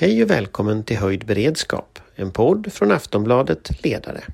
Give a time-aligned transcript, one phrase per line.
[0.00, 4.24] Hej och välkommen till Höjd beredskap, en podd från Aftonbladet Ledare.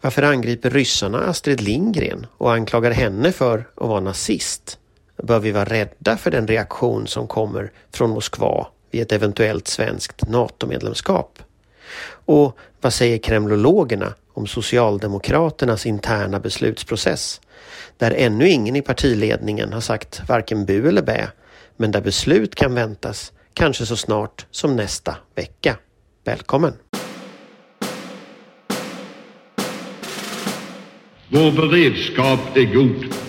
[0.00, 4.78] Varför angriper ryssarna Astrid Lindgren och anklagar henne för att vara nazist?
[5.22, 10.28] Bör vi vara rädda för den reaktion som kommer från Moskva vid ett eventuellt svenskt
[10.28, 11.38] NATO-medlemskap?
[12.06, 17.40] Och vad säger kremlologerna om Socialdemokraternas interna beslutsprocess?
[17.96, 21.28] Där ännu ingen i partiledningen har sagt varken bu eller bä,
[21.76, 25.76] men där beslut kan väntas kanske så snart som nästa vecka.
[26.24, 26.72] Välkommen!
[31.28, 33.23] Vår beredskap är god.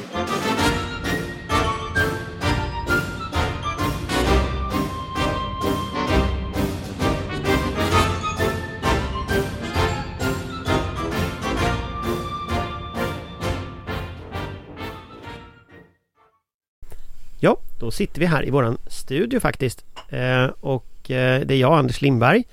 [17.85, 19.85] Då sitter vi här i våran studio faktiskt.
[20.09, 22.43] Eh, och eh, det är jag, Anders Lindberg.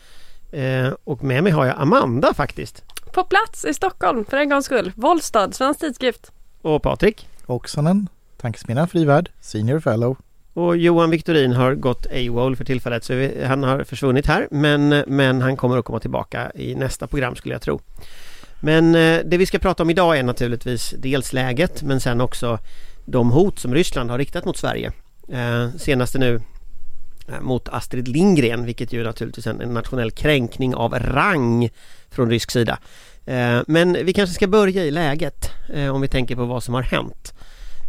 [0.51, 2.85] Eh, och med mig har jag Amanda faktiskt.
[3.15, 4.93] På plats i Stockholm för en gångs skull.
[4.95, 6.33] Vollstad, Svensk Tidskrift.
[6.63, 7.29] Och Patrik.
[7.47, 8.09] Oksanen,
[8.41, 10.17] Tankesmedjan Frivärd, Senior Fellow.
[10.53, 14.89] Och Johan Viktorin har gått AWOL för tillfället så vi, han har försvunnit här men,
[15.07, 17.81] men han kommer att komma tillbaka i nästa program skulle jag tro.
[18.61, 22.59] Men eh, det vi ska prata om idag är naturligtvis dels läget men sen också
[23.05, 24.93] de hot som Ryssland har riktat mot Sverige.
[25.29, 26.41] Eh, senaste nu
[27.29, 31.71] eh, mot Astrid Lindgren vilket ju naturligtvis är en, nationell kränkning av rang
[32.11, 32.79] från rysk sida.
[33.25, 36.75] Eh, men vi kanske ska börja i läget eh, om vi tänker på vad som
[36.75, 37.35] har hänt.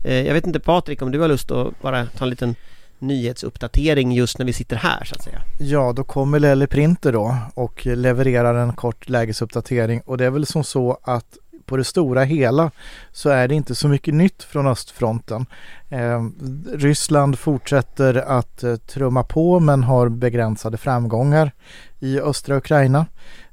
[0.03, 2.55] Eh, jag vet inte Patrik om du har lust att bara ta en liten
[2.99, 5.41] nyhetsuppdatering just när vi sitter här så att säga.
[5.59, 10.45] Ja, då kommer Lelle Printer då och levererar en kort lägesuppdatering och det är väl
[10.45, 12.71] som så att på det stora hela
[13.11, 15.45] så är det inte så mycket nytt från östfronten.
[15.89, 16.23] Eh,
[16.73, 21.51] Ryssland fortsätter att eh, trumma på men har begränsade framgångar
[21.99, 23.05] i östra Ukraina.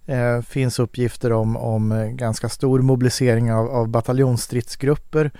[0.07, 5.31] Eh, finns uppgifter om, om eh, ganska stor mobilisering av, av bataljonsstridsgrupper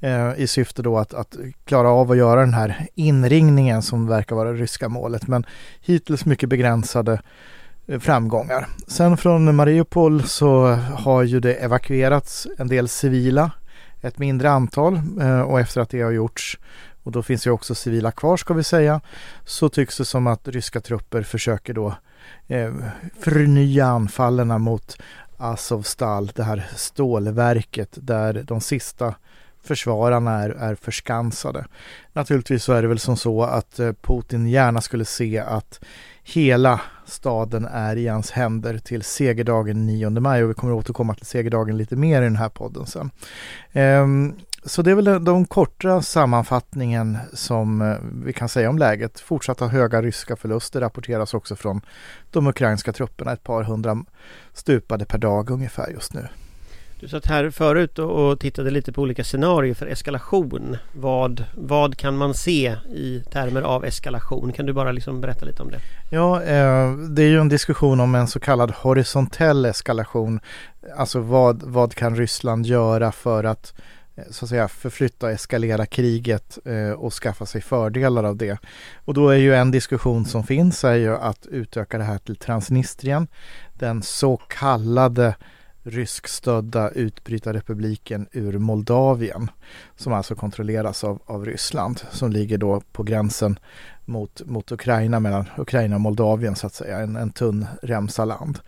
[0.00, 4.36] eh, i syfte då att, att klara av att göra den här inringningen som verkar
[4.36, 5.26] vara det ryska målet.
[5.26, 5.46] Men
[5.80, 7.18] hittills mycket begränsade eh,
[7.88, 8.66] Eh, framgångar.
[8.86, 13.50] Sen från Mariupol så har ju det evakuerats en del civila,
[14.00, 16.58] ett mindre antal eh, och efter att det har gjorts
[17.02, 19.00] och då finns ju också civila kvar ska vi säga,
[19.44, 21.94] så tycks det som att ryska trupper försöker då
[22.46, 22.74] eh,
[23.20, 24.96] förnya anfallen mot
[25.36, 29.14] Azovstal, det här stålverket där de sista
[29.62, 31.66] försvararna är, är förskansade.
[32.12, 35.80] Naturligtvis så är det väl som så att eh, Putin gärna skulle se att
[36.22, 41.26] hela staden är i hans händer till segerdagen 9 maj och vi kommer återkomma till
[41.26, 43.10] segerdagen lite mer i den här podden sen.
[43.72, 44.34] Ehm,
[44.64, 49.20] så det är väl den korta sammanfattningen som eh, vi kan säga om läget.
[49.20, 51.80] Fortsatta höga ryska förluster rapporteras också från
[52.30, 53.32] de ukrainska trupperna.
[53.32, 54.04] Ett par hundra
[54.52, 56.28] stupade per dag ungefär just nu.
[57.00, 60.76] Du satt här förut och tittade lite på olika scenarier för eskalation.
[60.92, 64.52] Vad, vad kan man se i termer av eskalation?
[64.52, 65.78] Kan du bara liksom berätta lite om det?
[66.10, 70.40] Ja, eh, det är ju en diskussion om en så kallad horisontell eskalation.
[70.96, 73.74] Alltså vad, vad kan Ryssland göra för att
[74.16, 78.58] eh, så att säga förflytta och eskalera kriget eh, och skaffa sig fördelar av det.
[79.04, 82.36] Och då är ju en diskussion som finns är ju att utöka det här till
[82.36, 83.28] Transnistrien,
[83.74, 85.34] den så kallade
[85.86, 89.50] ryskstödda utbrytarrepubliken ur Moldavien
[89.96, 93.58] som alltså kontrolleras av, av Ryssland som ligger då på gränsen
[94.04, 98.58] mot, mot Ukraina mellan Ukraina och Moldavien så att säga, en, en tunn remsa land.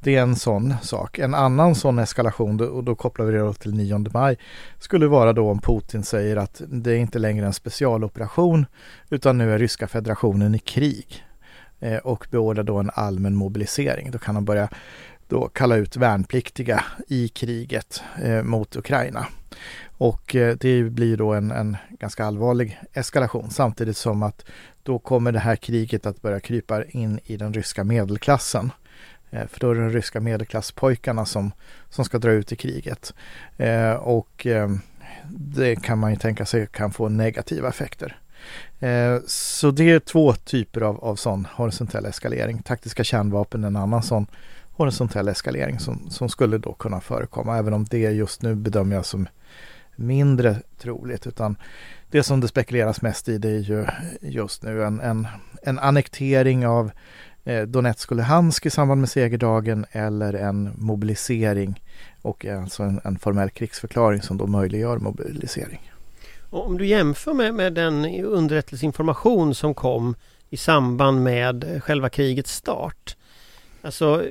[0.00, 1.18] Det är en sån sak.
[1.18, 4.38] En annan sån eskalation, och då kopplar vi det till 9 maj,
[4.78, 8.66] skulle vara då om Putin säger att det är inte längre en specialoperation
[9.10, 11.24] utan nu är ryska federationen i krig
[11.80, 14.10] eh, och beordrar då en allmän mobilisering.
[14.10, 14.68] Då kan han börja
[15.34, 19.26] då kalla ut värnpliktiga i kriget eh, mot Ukraina.
[19.98, 24.44] Och eh, det blir då en, en, ganska allvarlig eskalation samtidigt som att
[24.82, 28.72] då kommer det här kriget att börja krypa in i den ryska medelklassen.
[29.30, 31.52] Eh, för då är det de ryska medelklasspojkarna som,
[31.90, 33.14] som ska dra ut i kriget.
[33.56, 34.68] Eh, och eh,
[35.28, 38.18] det kan man ju tänka sig kan få negativa effekter.
[38.80, 42.62] Eh, så det är två typer av, av sån horisontell eskalering.
[42.62, 44.26] Taktiska kärnvapen är en annan sån
[44.76, 47.58] horisontell eskalering som, som skulle då kunna förekomma.
[47.58, 49.28] Även om det just nu bedömer jag som
[49.96, 51.26] mindre troligt.
[51.26, 51.56] Utan
[52.10, 53.86] det som det spekuleras mest i det är ju
[54.20, 55.26] just nu en, en,
[55.62, 56.90] en annektering av
[57.44, 61.82] eh, Donetsk och Luhansk i samband med segerdagen eller en mobilisering
[62.22, 65.92] och alltså en, en formell krigsförklaring som då möjliggör mobilisering.
[66.50, 70.14] Om du jämför med, med den underrättelseinformation som kom
[70.50, 73.16] i samband med själva krigets start.
[73.84, 74.22] Alltså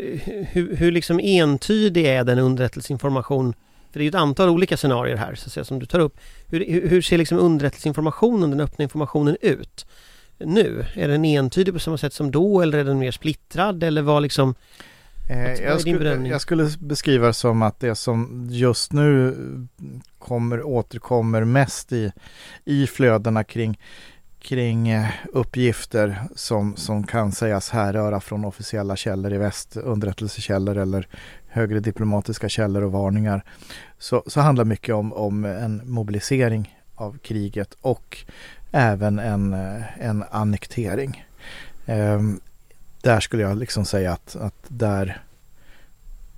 [0.51, 3.53] hur, hur liksom entydig är den underrättelseinformation
[3.91, 5.99] för det är ju ett antal olika scenarier här så att säga, som du tar
[5.99, 6.19] upp.
[6.47, 9.85] Hur, hur ser liksom underrättelseinformationen, den öppna informationen ut
[10.37, 10.85] nu?
[10.95, 14.23] Är den entydig på samma sätt som då eller är den mer splittrad eller vad
[14.23, 14.55] liksom
[15.29, 19.35] Eh, jag, skulle, jag, skulle, beskriva det som att det som just nu
[20.19, 22.11] kommer, återkommer mest i,
[22.65, 23.79] i flödena kring,
[24.43, 31.07] kring eh, uppgifter som, som kan sägas härröra från officiella källor i väst, underrättelsekällor eller
[31.47, 33.43] högre diplomatiska källor och varningar.
[33.99, 38.17] Så, så handlar mycket om, om en mobilisering av kriget och
[38.71, 41.25] även en, eh, en annektering.
[41.85, 42.39] Ehm,
[43.01, 45.21] där skulle jag liksom säga att, att där,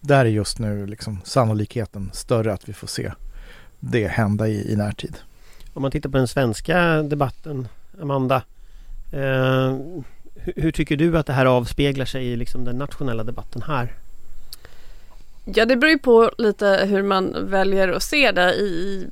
[0.01, 3.11] där är just nu liksom sannolikheten större att vi får se
[3.79, 5.17] det hända i, i närtid.
[5.73, 7.67] Om man tittar på den svenska debatten,
[8.01, 8.43] Amanda.
[9.11, 9.77] Eh,
[10.35, 13.93] hur, hur, tycker du att det här avspeglar sig i liksom den nationella debatten här?
[15.45, 19.07] Ja, det beror ju på lite hur man väljer att se det i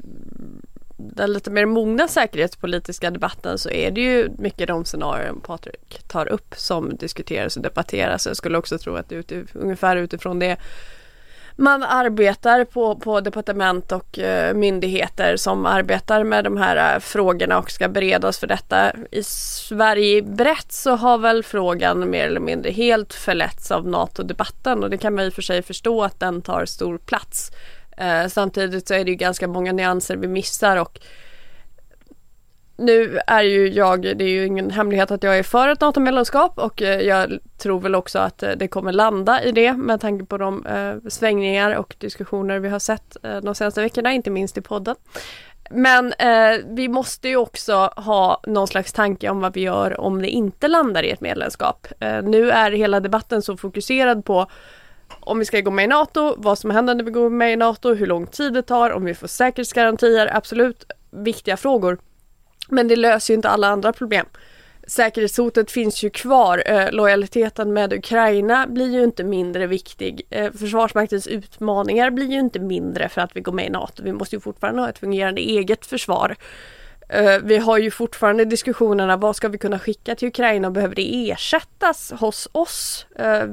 [0.97, 6.27] den lite mer mogna säkerhetspolitiska debatten så är det ju mycket de scenarion Patrik tar
[6.27, 8.25] upp som diskuteras och debatteras.
[8.25, 10.57] Jag skulle också tro att det är ungefär utifrån det
[11.55, 17.59] man arbetar på, på departement och eh, myndigheter som arbetar med de här eh, frågorna
[17.59, 18.91] och ska beredas för detta.
[19.11, 24.89] I Sverige brett så har väl frågan mer eller mindre helt förletts av NATO-debatten och
[24.89, 27.51] det kan man i och för sig förstå att den tar stor plats.
[27.97, 30.99] Eh, samtidigt så är det ju ganska många nyanser vi missar och
[32.77, 36.59] nu är ju jag, det är ju ingen hemlighet att jag är för ett NATO-medlemskap
[36.59, 40.25] och eh, jag tror väl också att eh, det kommer landa i det med tanke
[40.25, 44.57] på de eh, svängningar och diskussioner vi har sett eh, de senaste veckorna, inte minst
[44.57, 44.95] i podden.
[45.69, 50.21] Men eh, vi måste ju också ha någon slags tanke om vad vi gör om
[50.21, 51.87] det inte landar i ett medlemskap.
[51.99, 54.47] Eh, nu är hela debatten så fokuserad på
[55.19, 57.55] om vi ska gå med i NATO, vad som händer när vi går med i
[57.55, 61.97] NATO, hur lång tid det tar, om vi får säkerhetsgarantier, absolut viktiga frågor.
[62.69, 64.25] Men det löser ju inte alla andra problem.
[64.87, 66.63] Säkerhetshotet finns ju kvar.
[66.65, 70.21] Eh, lojaliteten med Ukraina blir ju inte mindre viktig.
[70.29, 74.03] Eh, Försvarsmaktens utmaningar blir ju inte mindre för att vi går med i NATO.
[74.03, 76.35] Vi måste ju fortfarande ha ett fungerande eget försvar.
[77.09, 80.95] Eh, vi har ju fortfarande diskussionerna, vad ska vi kunna skicka till Ukraina och behöver
[80.95, 83.05] det ersättas hos oss?
[83.15, 83.43] Eh,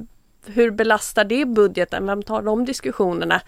[0.46, 2.06] hur belastar det budgeten?
[2.06, 3.40] Vem tar de diskussionerna?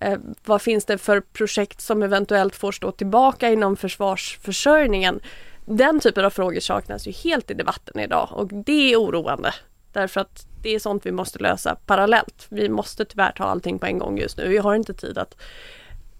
[0.00, 5.20] Eh, vad finns det för projekt som eventuellt får stå tillbaka inom försvarsförsörjningen?
[5.64, 9.54] Den typen av frågor saknas ju helt i debatten idag och det är oroande.
[9.92, 12.46] Därför att det är sånt vi måste lösa parallellt.
[12.48, 14.48] Vi måste tyvärr ta allting på en gång just nu.
[14.48, 15.36] Vi har inte tid att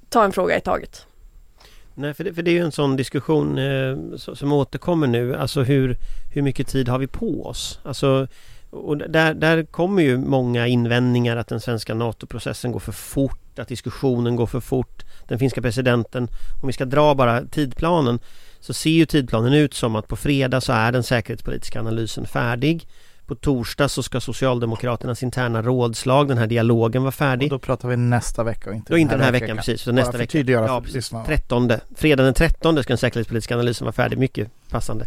[0.09, 1.07] ta en fråga i taget.
[1.95, 5.37] Nej, för det, för det är ju en sån diskussion eh, som återkommer nu.
[5.37, 5.97] Alltså hur,
[6.35, 7.81] hur mycket tid har vi på oss?
[7.83, 8.29] Alltså
[8.75, 13.69] och där, där kommer ju många invändningar att den svenska NATO-processen går för fort, att
[13.69, 15.05] diskussionen går för fort.
[15.29, 16.29] Den finska presidenten,
[16.63, 18.19] om vi ska dra bara tidplanen,
[18.61, 22.89] så ser ju tidplanen ut som att på fredag så är den säkerhetspolitiska analysen färdig.
[23.27, 27.53] På torsdag så ska Socialdemokraternas interna rådslag, den här dialogen vara färdig.
[27.53, 29.47] Och då pratar vi nästa vecka och inte och den här, den här veckan.
[29.47, 29.57] veckan.
[29.57, 29.81] precis.
[29.81, 30.39] Så nästa vecka.
[30.39, 31.13] Ja, precis.
[31.27, 31.73] 13.
[31.97, 35.07] Fredag den 13 ska den säkerhetspolitiska analysen vara färdig, mycket passande.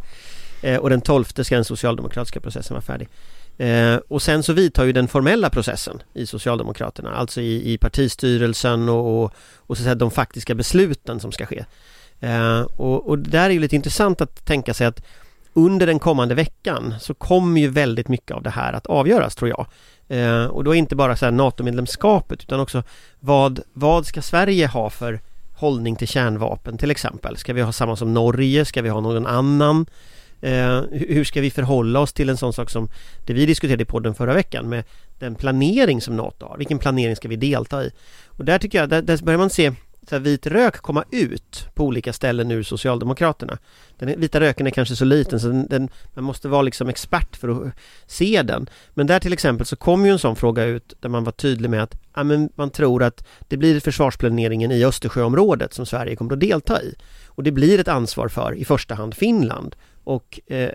[0.61, 3.07] Eh, och den 12 ska den socialdemokratiska processen vara färdig.
[3.57, 8.89] Eh, och sen så vidtar ju den formella processen i Socialdemokraterna, alltså i, i partistyrelsen
[8.89, 11.65] och, och, och så att säga, de faktiska besluten som ska ske.
[12.19, 15.05] Eh, och, och där är ju lite intressant att tänka sig att
[15.53, 19.49] under den kommande veckan så kommer ju väldigt mycket av det här att avgöras tror
[19.49, 19.65] jag.
[20.07, 22.83] Eh, och då inte bara så här NATO-medlemskapet utan också
[23.19, 25.19] vad, vad ska Sverige ha för
[25.55, 27.37] hållning till kärnvapen till exempel?
[27.37, 28.65] Ska vi ha samma som Norge?
[28.65, 29.85] Ska vi ha någon annan?
[30.41, 32.89] Eh, hur ska vi förhålla oss till en sån sak som
[33.25, 34.83] det vi diskuterade i podden förra veckan med
[35.19, 36.57] den planering som NATO har?
[36.57, 37.91] Vilken planering ska vi delta i?
[38.25, 39.73] Och där tycker jag, där, där börjar man se
[40.09, 43.57] så här, vit rök komma ut på olika ställen ur Socialdemokraterna.
[43.97, 47.35] Den vita röken är kanske så liten så den, den, man måste vara liksom expert
[47.35, 47.73] för att
[48.05, 48.69] se den.
[48.93, 51.69] Men där till exempel så kom ju en sån fråga ut där man var tydlig
[51.69, 56.33] med att ja, men man tror att det blir försvarsplaneringen i Östersjöområdet som Sverige kommer
[56.33, 56.95] att delta i.
[57.37, 60.69] Och det blir ett ansvar för i första hand Finland och eh,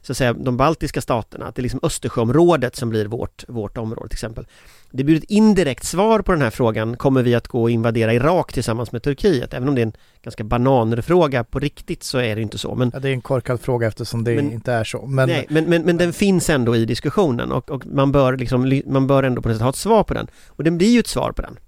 [0.00, 3.78] så att säga de baltiska staterna, att det är liksom Östersjöområdet som blir vårt, vort
[3.78, 4.46] område till exempel.
[4.90, 8.14] Det blir ett indirekt svar på den här frågan, kommer vi att gå och invadera
[8.14, 9.54] Irak tillsammans med Turkiet?
[9.54, 9.92] Även om det är en
[10.22, 12.74] ganska bananfråga på riktigt så är det inte så.
[12.74, 15.06] Men, ja, det är en korkad fråga eftersom det men, inte är så.
[15.06, 18.82] Men, nej, men, men, men den finns ändå i diskussionen och, och man, bör liksom,
[18.86, 20.26] man bör ändå på något sätt ha ett svar på den.
[20.48, 21.58] Och det blir ju ett svar på den.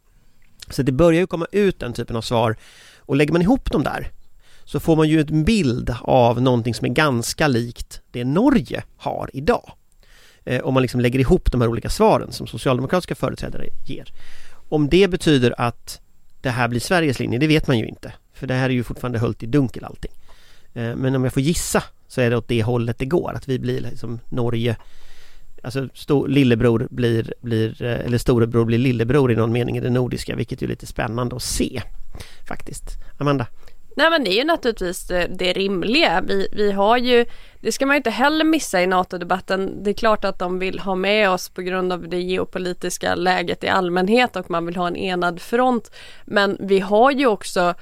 [0.70, 2.56] Så det börjar ju komma ut den typen av svar
[2.98, 4.10] och lägger man ihop dem där
[4.64, 9.30] så får man ju en bild av någonting som är ganska likt det Norge har
[9.32, 9.72] idag.
[10.44, 14.12] Eh, om man liksom lägger ihop de här olika svaren som socialdemokratiska företrädare ger.
[14.68, 16.00] Om det betyder att
[16.40, 18.12] det här blir Sveriges linje, det vet man ju inte.
[18.32, 20.12] För det här är ju fortfarande höljt i dunkel allting.
[20.74, 23.48] Eh, men om jag får gissa så är det åt det hållet det går, att
[23.48, 24.76] vi blir liksom Norge
[25.64, 29.90] Alltså stor, lillebror blir, blir, eh, eller storebror blir lillebror i någon mening i det
[29.90, 31.82] nordiska, vilket är lite spännande att se
[32.48, 32.84] faktiskt.
[33.18, 33.46] Amanda?
[33.96, 36.20] Nej men det är ju naturligtvis det, det rimliga.
[36.20, 37.26] Vi, vi har ju,
[37.60, 39.82] det ska man inte heller missa i NATO-debatten.
[39.82, 43.64] Det är klart att de vill ha med oss på grund av det geopolitiska läget
[43.64, 45.90] i allmänhet och man vill ha en enad front.
[46.24, 47.74] Men vi har ju också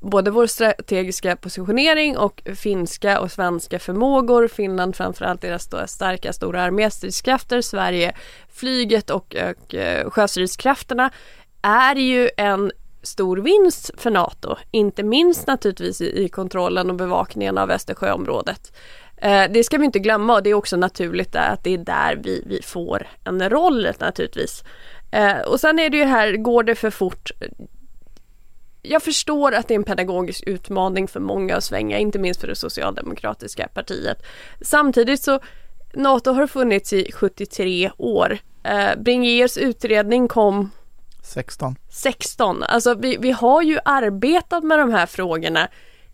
[0.00, 4.48] både vår strategiska positionering och finska och svenska förmågor.
[4.48, 7.60] Finland framförallt deras starka stora arméstridskrafter.
[7.60, 8.12] Sverige
[8.48, 11.10] flyget och, och eh, sjöstridskrafterna
[11.62, 12.72] är ju en
[13.02, 14.56] stor vinst för NATO.
[14.70, 18.72] Inte minst naturligtvis i, i kontrollen och bevakningen av Östersjöområdet.
[19.16, 22.20] Eh, det ska vi inte glömma och det är också naturligt att det är där
[22.22, 24.64] vi, vi får en roll naturligtvis.
[25.10, 27.30] Eh, och sen är det ju här, går det för fort?
[28.82, 32.48] Jag förstår att det är en pedagogisk utmaning för många att svänga, inte minst för
[32.48, 34.22] det socialdemokratiska partiet.
[34.60, 35.40] Samtidigt så
[35.94, 38.38] NATO har funnits i 73 år.
[38.64, 40.70] Eh, Bringers utredning kom
[41.30, 41.76] 16.
[41.90, 42.62] 16.
[42.62, 45.68] Alltså vi, vi har ju arbetat med de här frågorna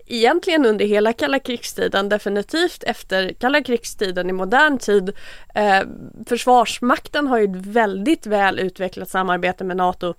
[0.06, 5.12] egentligen under hela kalla krigstiden, definitivt efter kalla krigstiden i modern tid.
[5.54, 5.80] Eh,
[6.26, 10.14] Försvarsmakten har ju ett väldigt väl utvecklat samarbete med NATO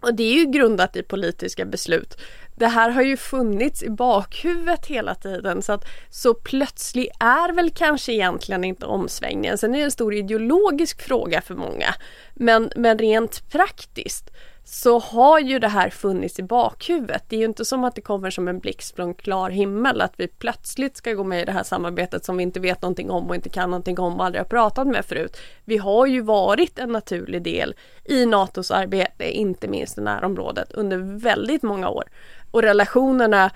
[0.00, 2.18] och det är ju grundat i politiska beslut.
[2.56, 7.70] Det här har ju funnits i bakhuvudet hela tiden så att så plötslig är väl
[7.70, 9.58] kanske egentligen inte omsvängningen.
[9.58, 11.94] Sen är det en stor ideologisk fråga för många.
[12.34, 14.30] Men, men rent praktiskt
[14.68, 17.24] så har ju det här funnits i bakhuvudet.
[17.28, 20.12] Det är ju inte som att det kommer som en blixt från klar himmel att
[20.16, 23.28] vi plötsligt ska gå med i det här samarbetet som vi inte vet någonting om
[23.28, 25.36] och inte kan någonting om och aldrig har pratat med förut.
[25.64, 31.18] Vi har ju varit en naturlig del i NATOs arbete, inte minst i närområdet, under
[31.18, 32.04] väldigt många år.
[32.50, 33.50] Och relationerna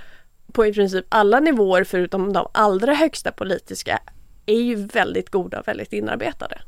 [0.52, 4.00] på i princip alla nivåer förutom de allra högsta politiska
[4.46, 6.62] är ju väldigt goda och väldigt inarbetade.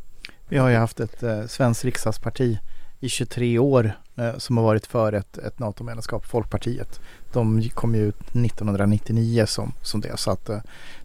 [0.48, 2.58] Vi har ju haft ett eh, svenskt riksdagsparti
[3.02, 7.00] i 23 år eh, som har varit för ett, ett NATO-medlemskap, Folkpartiet.
[7.32, 10.58] De kom ju ut 1999 som, som det så att eh,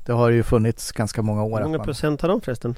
[0.05, 1.57] det har ju funnits ganska många år.
[1.57, 2.75] Hur många man, procent har de förresten?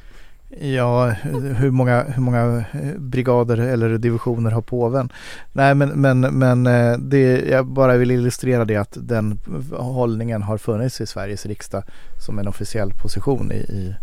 [0.60, 1.10] Ja,
[1.58, 5.10] hur många, hur många eh, brigader eller divisioner har påven?
[5.54, 9.40] Nej men, men, men eh, det, jag bara vill illustrera det att den
[9.72, 11.84] hållningen har funnits i Sveriges riksdag
[12.26, 13.96] som en officiell position i, i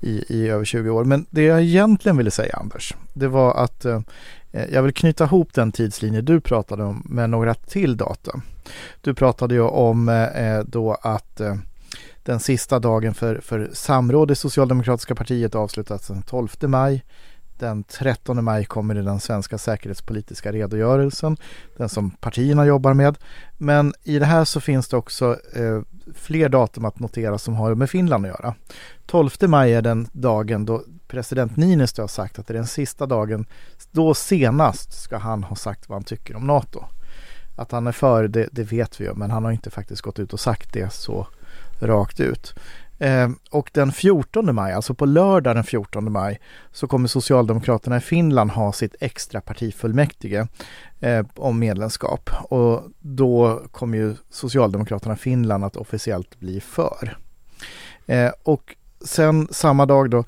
[0.00, 1.04] i, i över 20 år.
[1.04, 4.00] Men det jag egentligen ville säga Anders, det var att eh,
[4.56, 8.40] Eh, jag vill knyta ihop den tidslinje du pratade om med några till data.
[9.00, 11.40] Du pratade ju om eh, eh, då att
[12.22, 17.04] den sista dagen för, för samråd i Socialdemokratiska partiet avslutas den 12 maj.
[17.58, 21.36] Den 13 maj kommer den svenska säkerhetspolitiska redogörelsen,
[21.76, 23.18] den som partierna jobbar med.
[23.56, 25.80] Men i det här så finns det också eh,
[26.14, 28.54] fler datum att notera som har med Finland att göra.
[29.06, 33.06] 12 maj är den dagen då president Niinistö har sagt att det är den sista
[33.06, 33.46] dagen,
[33.90, 36.84] då senast ska han ha sagt vad han tycker om NATO.
[37.56, 40.18] Att han är för det, det vet vi ju, men han har inte faktiskt gått
[40.18, 41.26] ut och sagt det så
[41.80, 42.54] rakt ut.
[42.98, 46.40] Eh, och den 14 maj, alltså på lördag den 14 maj,
[46.72, 50.46] så kommer Socialdemokraterna i Finland ha sitt extra partifullmäktige
[51.00, 52.30] eh, om medlemskap.
[52.50, 57.18] Och då kommer ju Socialdemokraterna i Finland att officiellt bli för.
[58.06, 60.24] Eh, och sen samma dag då,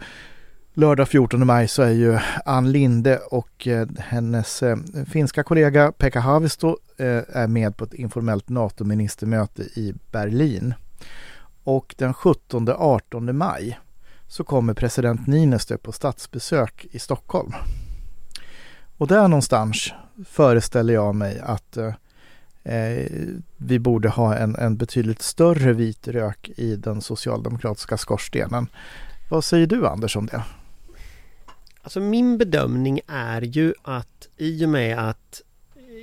[0.79, 6.21] lördag 14 maj, så är ju Ann Linde och eh, hennes eh, finska kollega Pekka
[6.21, 10.75] Haavisto eh, är med på ett informellt NATO-ministermöte i Berlin.
[11.65, 13.79] Och den 17-18 maj
[14.27, 17.53] så kommer president Niinistö på statsbesök i Stockholm.
[18.97, 19.93] Och där någonstans
[20.25, 23.05] föreställer jag mig att eh,
[23.57, 28.67] vi borde ha en, en betydligt större vit rök i den socialdemokratiska skorstenen.
[29.31, 30.43] Vad säger du Anders om det?
[31.89, 35.43] Alltså min bedömning är ju att i och med att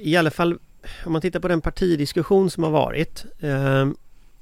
[0.01, 0.57] i alla fall
[1.05, 3.89] om man tittar på den partidiskussion som har varit eh,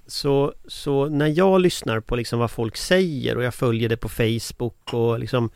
[0.07, 4.09] så, så när jag lyssnar på liksom vad folk säger och jag följer det på
[4.09, 5.49] Facebook och liksom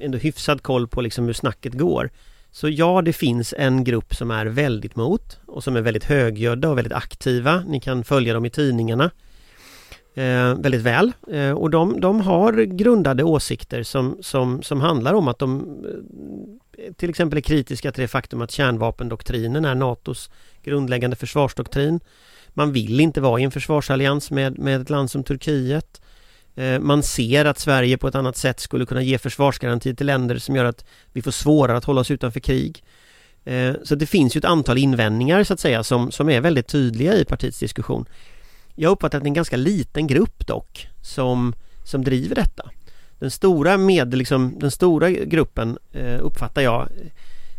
[0.00, 2.10] ändå hyfsad koll på liksom hur snacket går.
[2.50, 6.68] Så ja, det finns en grupp som är väldigt mot och som är väldigt högljudda
[6.68, 7.64] och väldigt aktiva.
[7.66, 9.10] Ni kan följa dem i tidningarna
[10.14, 11.12] eh, väldigt väl.
[11.32, 15.60] Eh, och de, de har grundade åsikter som, som, som handlar om att de
[16.78, 20.30] eh, till exempel är kritiska till det faktum att kärnvapendoktrinen är NATOs
[20.62, 22.00] grundläggande försvarsdoktrin.
[22.48, 26.00] Man vill inte vara i en försvarsallians med, med ett land som Turkiet.
[26.54, 30.38] Eh, man ser att Sverige på ett annat sätt skulle kunna ge försvarsgaranti till länder
[30.38, 32.84] som gör att vi får svårare att hålla oss utanför krig.
[33.44, 36.68] Eh, så det finns ju ett antal invändningar så att säga som, som är väldigt
[36.68, 38.06] tydliga i partiets diskussion.
[38.80, 42.70] Jag uppfattar att det är en ganska liten grupp dock som, som driver detta.
[43.18, 46.88] Den stora, med, liksom, den stora gruppen eh, uppfattar jag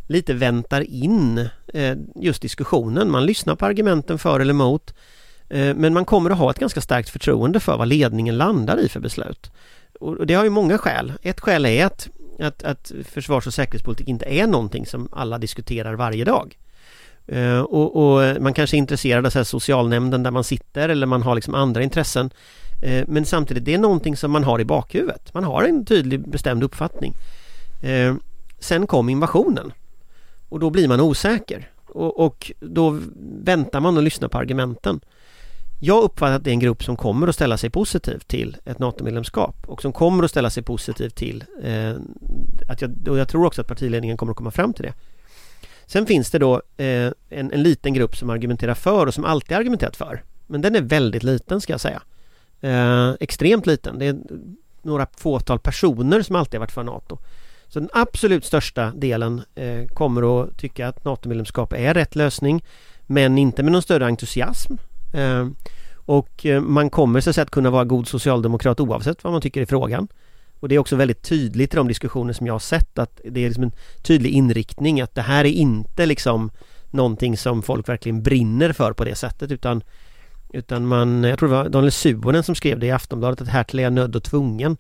[0.07, 3.11] lite väntar in eh, just diskussionen.
[3.11, 4.93] Man lyssnar på argumenten för eller emot.
[5.49, 8.89] Eh, men man kommer att ha ett ganska starkt förtroende för vad ledningen landar i
[8.89, 9.51] för beslut.
[9.99, 11.13] Och det har ju många skäl.
[11.21, 12.09] Ett skäl är att,
[12.39, 16.57] att, att försvars och säkerhetspolitik inte är någonting som alla diskuterar varje dag.
[17.31, 21.07] Eh, och, och, eh, man kanske är intresserad av så socialnämnden där man sitter eller
[21.07, 22.29] man har liksom andra intressen.
[22.81, 25.33] Eh, men samtidigt, det är någonting som man har i bakhuvudet.
[25.33, 27.13] Man har en tydlig bestämd uppfattning.
[28.59, 29.73] Sen kom invasionen.
[30.49, 31.69] Och då blir man osäker.
[31.85, 32.99] Och, och då
[33.43, 34.99] väntar man och lyssnar på argumenten.
[35.79, 38.79] Jag uppfattar att det är en grupp som kommer att ställa sig positiv till ett
[38.79, 41.95] NATO-medlemskap och som kommer att ställa sig positiv till eh,
[42.67, 44.93] att jag, och jag tror också att partiledningen kommer att komma fram till det.
[45.91, 49.57] Sen finns det då eh, en, en, liten grupp som argumenterar för och som alltid
[49.57, 50.23] argumenterat för.
[50.47, 52.01] Men den är väldigt liten ska jag säga.
[52.61, 53.99] Eh, extremt liten.
[53.99, 54.17] Det är
[54.81, 57.17] några fåtal personer som alltid har varit för NATO.
[57.67, 62.63] Så den absolut största delen eh, kommer att tycka att NATO-medlemskap är rätt lösning
[63.01, 64.73] men inte med någon större entusiasm.
[65.13, 65.47] Eh,
[65.93, 69.41] och eh, man kommer så att, säga, att kunna vara god socialdemokrat oavsett vad man
[69.41, 70.07] tycker i frågan.
[70.61, 73.45] Och det är också väldigt tydligt i de diskussioner som jag har sett att det
[73.45, 76.51] är liksom en tydlig inriktning att det här är inte liksom
[76.89, 79.83] någonting som folk verkligen brinner för på det sättet utan
[80.53, 83.79] utan man, jag tror det var Daniel Suonen som skrev det i Aftonbladet att härtill
[83.79, 84.77] är jag nödd och tvungen.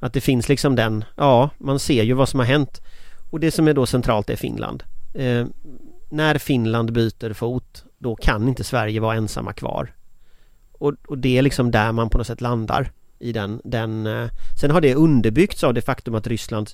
[0.00, 2.80] Att det finns liksom den, ja man ser ju vad som har hänt.
[3.30, 4.82] Och det som är då centralt är Finland.
[5.14, 5.46] Eh,
[6.10, 9.92] när Finland byter fot då kan inte Sverige vara ensamma kvar.
[10.72, 14.28] Och, och det är liksom där man på något sätt landar i den, den eh,
[14.60, 16.70] Sen har det underbyggts av det faktum att Ryssland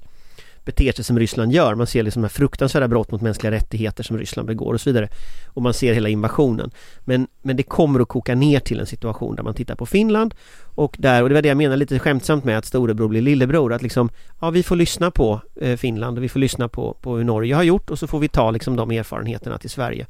[0.69, 1.75] beter sig som Ryssland gör.
[1.75, 5.08] Man ser liksom här fruktansvärda brott mot mänskliga rättigheter som Ryssland begår och så vidare.
[5.47, 6.71] Och man ser hela invasionen.
[7.04, 10.34] Men, men det kommer att koka ner till en situation där man tittar på Finland
[10.75, 13.73] och där, och det var det jag menade lite skämtsamt med att storebror blir lillebror.
[13.73, 17.17] Att liksom, ja vi får lyssna på eh, Finland och vi får lyssna på, på
[17.17, 20.06] hur Norge har gjort och så får vi ta liksom de erfarenheterna till Sverige.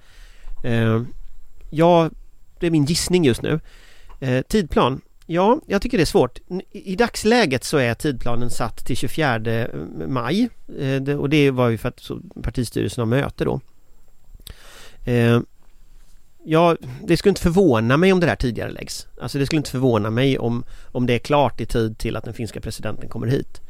[0.64, 1.03] Eh,
[1.70, 2.11] ja,
[2.61, 3.61] det är min gissning just nu.
[4.20, 5.01] Eh, tidplan.
[5.31, 6.38] Ja, jag tycker det är svårt.
[6.71, 9.67] I dagsläget så är tidplanen satt till 24 eh,
[10.09, 12.11] maj eh, och det var ju för att
[12.43, 13.61] partistyrelsen har möte då.
[15.05, 15.41] Eh,
[16.45, 19.07] ja, det skulle inte förvåna mig om det där tidigare läggs.
[19.21, 22.25] Alltså det skulle inte förvåna mig om, om det är klart i tid till att
[22.25, 23.61] den finska presidenten kommer hit.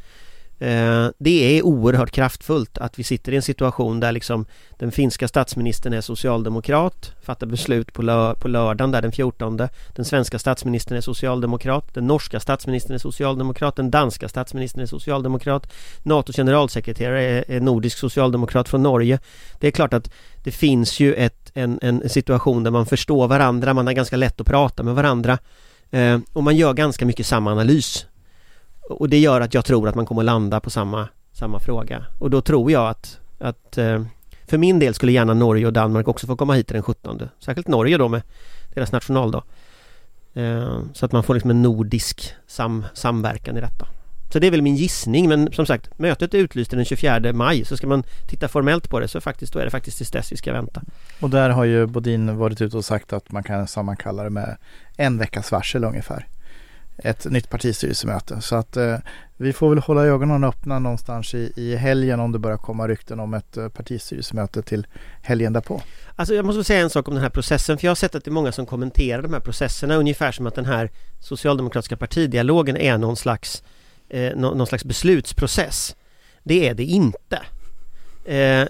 [0.60, 4.46] Eh, det är oerhört kraftfullt att vi sitter i en situation där liksom
[4.78, 9.56] den finska statsministern är socialdemokrat, fattar beslut på, lö på lördagen där den 14.
[9.96, 15.72] Den svenska statsministern är socialdemokrat, den norska statsministern är socialdemokrat, den danska statsministern är socialdemokrat,
[16.02, 19.18] NATOs generalsekreterare är, är nordisk socialdemokrat från Norge.
[19.60, 20.10] Det är klart att
[20.44, 24.40] det finns ju ett, en, en situation där man förstår varandra, man har ganska lätt
[24.40, 25.38] att prata med varandra
[25.90, 28.06] eh, och man gör ganska mycket samma analys
[28.88, 32.04] och det gör att jag tror att man kommer landa på samma, samma fråga.
[32.18, 34.02] Och då tror jag att, att eh,
[34.46, 37.28] för min del skulle gärna Norge och Danmark också få komma hit den 17.
[37.40, 38.22] Särskilt Norge då med
[38.74, 39.42] deras nationaldag.
[40.34, 43.88] Eh, så att man får liksom en nordisk sam, samverkan i detta.
[44.32, 47.64] Så det är väl min gissning men som sagt mötet är utlyst den 24 maj
[47.64, 50.32] så ska man titta formellt på det så faktiskt då är det faktiskt tills dess
[50.32, 50.82] vi ska vänta.
[51.20, 54.56] Och där har ju Bodin varit ute och sagt att man kan sammankalla det med
[54.96, 56.26] en veckas varsel ungefär
[56.98, 58.40] ett nytt partistyrelsemöte.
[58.40, 58.96] Så att eh,
[59.36, 63.20] vi får väl hålla ögonen öppna någonstans i, i helgen om det börjar komma rykten
[63.20, 64.86] om ett eh, partistyrelsemöte till
[65.22, 65.82] helgen därpå.
[66.16, 68.24] Alltså jag måste säga en sak om den här processen för jag har sett att
[68.24, 72.76] det är många som kommenterar de här processerna ungefär som att den här socialdemokratiska partidialogen
[72.76, 73.62] är någon slags,
[74.08, 75.96] eh, någon, någon slags beslutsprocess.
[76.42, 77.40] Det är det inte.
[78.24, 78.66] Eh,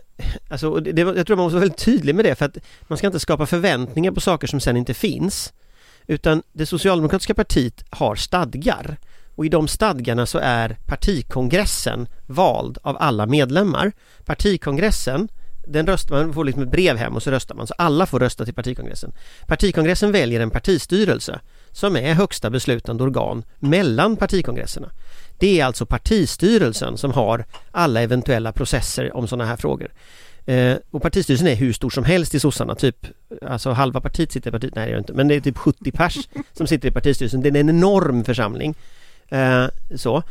[0.49, 2.99] alltså, det, det, jag tror man måste vara väldigt tydlig med det för att man
[2.99, 5.53] ska inte skapa förväntningar på saker som sen inte finns.
[6.11, 8.97] Utan det socialdemokratiska partiet har stadgar
[9.35, 13.93] och i de stadgarna så är partikongressen vald av alla medlemmar.
[14.25, 15.29] Partikongressen
[15.69, 18.21] den röstar man, får liksom ett brev hem och så röstar man, så alla får
[18.21, 19.13] rösta till partikongressen.
[19.47, 21.41] Partikongressen väljer en partistyrelse
[21.73, 24.91] som är högsta beslutande organ mellan partikongresserna.
[25.39, 29.89] Det är alltså partistyrelsen som har alla eventuella processer om sådana här frågor.
[30.49, 33.07] Eh, och partistyrelsen är hur stor som helst i sossarna, typ
[33.47, 35.93] Alltså halva partiet sitter i partiet, nej det gör inte, men det är typ 70
[35.93, 37.43] pers som sitter i partistyrelsen.
[37.43, 38.75] Det är en enorm församling.
[39.29, 39.65] Eh,
[39.97, 40.23] så.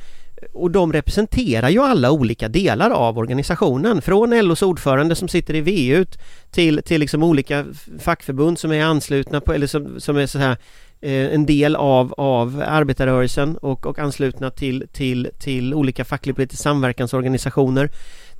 [0.53, 4.01] Och de representerar ju alla olika delar av organisationen.
[4.01, 6.05] Från LOs ordförande som sitter i VU
[6.51, 7.65] till, till liksom olika
[7.99, 10.57] fackförbund som är anslutna på, eller som, som är så här
[11.01, 17.89] eh, en del av, av arbetarrörelsen och, och anslutna till, till, till olika facklig-politiska samverkansorganisationer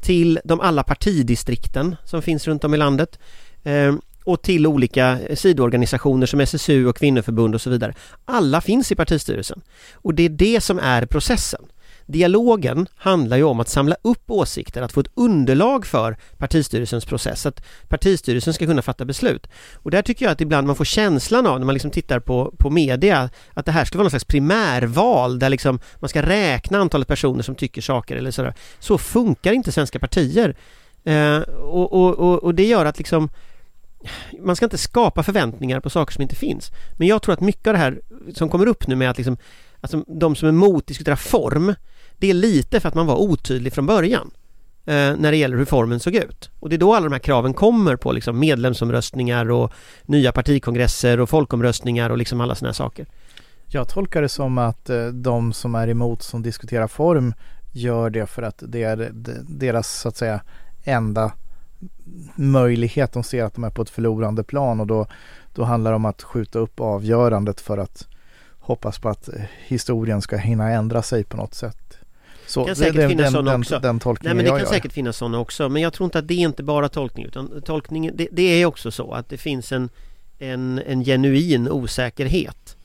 [0.01, 3.19] till de alla partidistrikten som finns runt om i landet
[3.63, 7.93] eh, och till olika sidoorganisationer som SSU och kvinnoförbund och så vidare.
[8.25, 9.61] Alla finns i partistyrelsen
[9.93, 11.65] och det är det som är processen.
[12.07, 17.45] Dialogen handlar ju om att samla upp åsikter, att få ett underlag för partistyrelsens process,
[17.45, 19.47] att partistyrelsen ska kunna fatta beslut.
[19.75, 22.53] Och där tycker jag att ibland man får känslan av när man liksom tittar på,
[22.57, 26.77] på media att det här skulle vara någon slags primärval där liksom man ska räkna
[26.77, 28.53] antalet personer som tycker saker eller sådär.
[28.79, 30.55] Så funkar inte svenska partier.
[31.03, 33.29] Eh, och, och, och, och det gör att liksom
[34.39, 36.71] man ska inte skapa förväntningar på saker som inte finns.
[36.93, 38.01] Men jag tror att mycket av det här
[38.33, 39.37] som kommer upp nu med att liksom,
[39.81, 41.73] alltså de som är emot diskutera form,
[42.17, 44.31] det är lite för att man var otydlig från början
[44.85, 46.49] eh, när det gäller hur formen såg ut.
[46.59, 49.73] Och det är då alla de här kraven kommer på liksom medlemsomröstningar och
[50.05, 53.05] nya partikongresser och folkomröstningar och liksom alla sådana här saker.
[53.65, 57.33] Jag tolkar det som att eh, de som är emot som diskuterar form
[57.71, 59.09] gör det för att det är
[59.47, 60.41] deras så att säga
[60.83, 61.31] enda
[62.35, 63.13] möjlighet.
[63.13, 65.07] De ser att de är på ett förlorande plan och då,
[65.53, 68.07] då handlar det om att skjuta upp avgörandet för att
[68.59, 71.96] hoppas på att eh, historien ska hinna ändra sig på något sätt.
[72.47, 73.79] Så, det kan säkert den, finnas sådana också.
[73.79, 74.65] Den, den Nej men det kan gör.
[74.65, 75.69] säkert finnas sådana också.
[75.69, 78.65] Men jag tror inte att det är inte bara tolkning utan tolkningen, det, det är
[78.65, 79.89] också så att det finns en,
[80.39, 82.77] en, en genuin osäkerhet.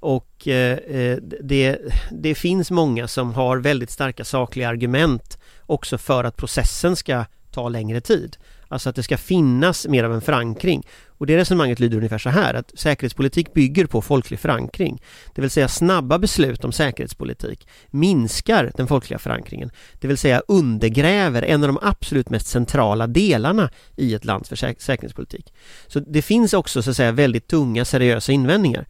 [0.00, 1.78] Och eh, eh, det,
[2.10, 7.68] det finns många som har väldigt starka sakliga argument också för att processen ska ta
[7.68, 8.36] längre tid.
[8.72, 10.86] Alltså att det ska finnas mer av en förankring.
[11.08, 15.02] Och det resonemanget lyder ungefär så här att säkerhetspolitik bygger på folklig förankring.
[15.34, 19.70] Det vill säga snabba beslut om säkerhetspolitik minskar den folkliga förankringen.
[20.00, 25.52] Det vill säga undergräver en av de absolut mest centrala delarna i ett lands säkerhetspolitik.
[25.86, 28.86] Så det finns också så att säga väldigt tunga seriösa invändningar.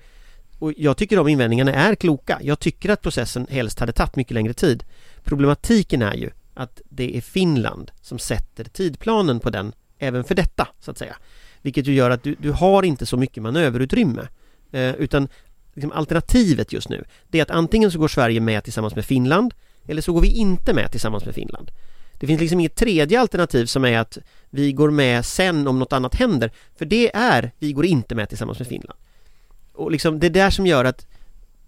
[0.59, 2.38] Och jag tycker de invändningarna är kloka.
[2.43, 4.85] Jag tycker att processen helst hade tagit mycket längre tid.
[5.25, 10.68] Problematiken är ju att det är Finland som sätter tidplanen på den även för detta
[10.81, 11.16] så att säga.
[11.62, 14.29] Vilket ju gör att du, du har inte så mycket manöverutrymme
[14.73, 15.29] eh, utan
[15.75, 19.55] liksom alternativet just nu det är att antingen så går Sverige med tillsammans med Finland
[19.87, 21.70] eller så går vi inte med tillsammans med Finland.
[22.12, 24.18] Det finns liksom inget tredje alternativ som är att
[24.51, 28.29] vi går med sen om något annat händer för det är vi går inte med
[28.29, 28.99] tillsammans med Finland.
[29.73, 31.07] Och liksom det är där som gör att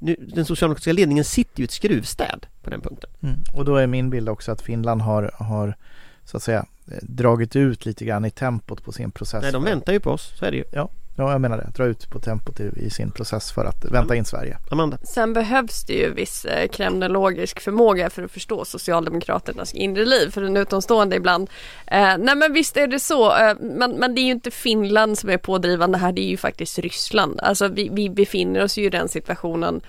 [0.02, 3.10] nu, den socialdemokratiska ledningen sitter ju ett skruvstäd på den punkten.
[3.20, 3.40] Mm.
[3.54, 5.76] Och då är min bild också att Finland har, har
[6.24, 6.66] så att säga
[7.02, 9.42] dragit ut lite grann i tempot på sin process.
[9.42, 10.64] Nej, de väntar ju på oss, så är det ju.
[10.72, 11.70] Ja, ja jag menar det.
[11.74, 14.58] Dra ut på tempot i, i sin process för att vänta in Sverige.
[14.70, 14.98] Amanda?
[15.02, 20.42] Sen behövs det ju viss eh, kremnologisk förmåga för att förstå Socialdemokraternas inre liv för
[20.42, 21.50] en utomstående ibland.
[21.86, 25.18] Eh, nej men visst är det så, eh, men, men det är ju inte Finland
[25.18, 27.40] som är pådrivande här, det är ju faktiskt Ryssland.
[27.40, 29.80] Alltså vi, vi befinner oss ju i den situationen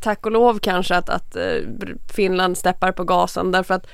[0.00, 1.58] tack och lov kanske att, att eh,
[2.14, 3.86] Finland steppar på gasen därför att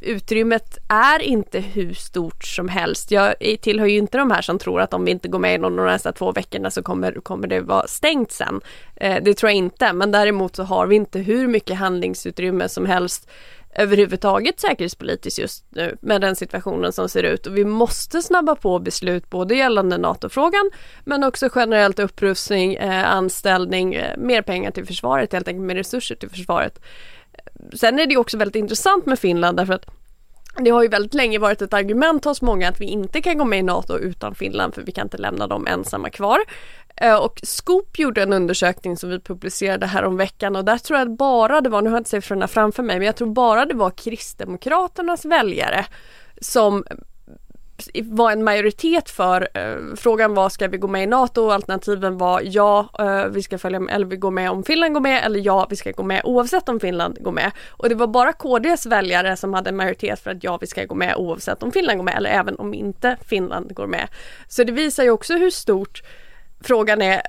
[0.00, 3.10] utrymmet är inte hur stort som helst.
[3.10, 5.76] Jag tillhör ju inte de här som tror att om vi inte går med inom
[5.76, 8.60] de nästa två veckorna så kommer, kommer det vara stängt sen.
[8.96, 12.86] Eh, det tror jag inte, men däremot så har vi inte hur mycket handlingsutrymme som
[12.86, 13.30] helst
[13.74, 18.78] överhuvudtaget säkerhetspolitiskt just nu med den situationen som ser ut och vi måste snabba på
[18.78, 20.70] beslut både gällande NATO-frågan
[21.04, 26.14] men också generellt upprustning, eh, anställning, eh, mer pengar till försvaret helt enkelt, mer resurser
[26.14, 26.80] till försvaret.
[27.74, 29.86] Sen är det också väldigt intressant med Finland därför att
[30.56, 33.44] det har ju väldigt länge varit ett argument hos många att vi inte kan gå
[33.44, 36.38] med i NATO utan Finland för vi kan inte lämna dem ensamma kvar.
[36.96, 40.98] Eh, och Scoop gjorde en undersökning som vi publicerade här om veckan och där tror
[40.98, 43.34] jag att bara det var, nu har jag inte siffrorna framför mig, men jag tror
[43.34, 45.86] bara det var Kristdemokraternas väljare
[46.40, 46.84] som
[48.04, 49.48] var en majoritet för.
[49.54, 51.50] Eh, frågan var ska vi gå med i NATO?
[51.50, 55.00] Alternativen var ja, eh, vi ska följa med, eller vi går med om Finland går
[55.00, 57.50] med eller ja, vi ska gå med oavsett om Finland går med.
[57.70, 60.84] Och det var bara KDs väljare som hade en majoritet för att ja, vi ska
[60.84, 64.08] gå med oavsett om Finland går med eller även om inte Finland går med.
[64.48, 66.02] Så det visar ju också hur stort
[66.60, 67.22] frågan är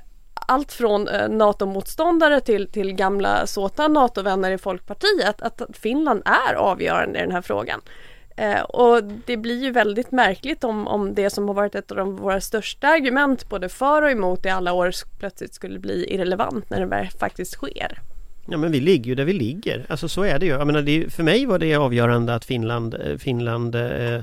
[0.47, 7.19] allt från eh, NATO-motståndare till, till gamla såta NATO-vänner i Folkpartiet att Finland är avgörande
[7.19, 7.81] i den här frågan.
[8.37, 11.97] Eh, och det blir ju väldigt märkligt om, om det som har varit ett av
[11.97, 16.69] de, våra största argument både för och emot i alla år plötsligt skulle bli irrelevant
[16.69, 18.01] när det faktiskt sker.
[18.47, 20.51] Ja men vi ligger ju där vi ligger, alltså så är det ju.
[20.51, 24.21] Jag menar, det, för mig var det avgörande att Finland, eh, Finland eh,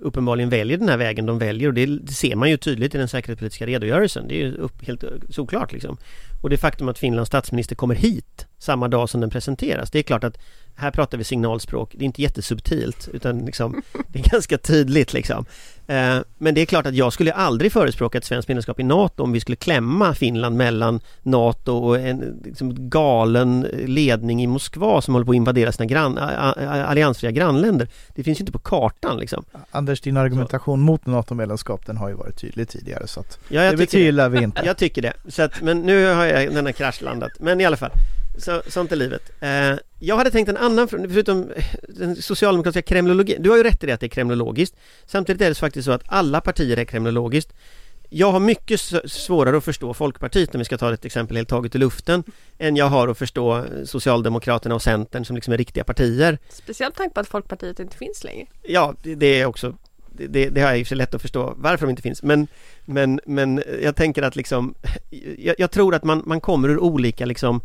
[0.00, 2.98] uppenbarligen väljer den här vägen de väljer och det, det ser man ju tydligt i
[2.98, 4.28] den säkerhetspolitiska redogörelsen.
[4.28, 5.96] Det är ju upp, helt eh, såklart liksom.
[6.42, 9.90] Och det faktum att Finlands statsminister kommer hit samma dag som den presenteras.
[9.90, 10.38] Det är klart att
[10.80, 11.94] här pratar vi signalspråk.
[11.98, 15.46] Det är inte jättesubtilt utan liksom, det är ganska tydligt liksom.
[15.86, 19.22] Eh, men det är klart att jag skulle aldrig förespråka ett svenskt medlemskap i NATO
[19.22, 25.14] om vi skulle klämma Finland mellan NATO och en liksom, galen ledning i Moskva som
[25.14, 27.88] håller på att invadera sina grann, alliansfria grannländer.
[28.14, 29.44] Det finns ju inte på kartan liksom.
[29.70, 30.82] Anders, din argumentation så.
[30.82, 34.62] mot NATO-medlemskap den har ju varit tydlig tidigare så att ja, det betvivlar vi inte.
[34.64, 35.12] Jag tycker det.
[35.28, 37.32] Så att, men nu har jag den här kraschlandat.
[37.38, 37.90] Men i alla fall.
[38.38, 39.30] Så, sånt är livet.
[39.40, 41.52] Eh, jag hade tänkt en annan fråga, förutom
[41.88, 43.42] den socialdemokratiska kremlologin.
[43.42, 44.76] Du har ju rätt i det att det är kremlologiskt.
[45.06, 47.52] Samtidigt är det faktiskt så att alla partier är kremlologiskt.
[48.12, 51.74] Jag har mycket svårare att förstå Folkpartiet, om vi ska ta ett exempel helt taget
[51.74, 52.24] i luften,
[52.58, 56.38] än jag har att förstå Socialdemokraterna och Centern som liksom är riktiga partier.
[56.48, 58.46] Speciellt tanke på att Folkpartiet inte finns längre.
[58.62, 59.76] Ja, det, är också
[60.08, 62.22] det, det har jag i och för sig lätt att förstå varför de inte finns
[62.22, 62.46] men,
[62.84, 64.74] men, men jag tänker att liksom
[65.38, 67.60] jag, jag tror att man, man kommer ur olika liksom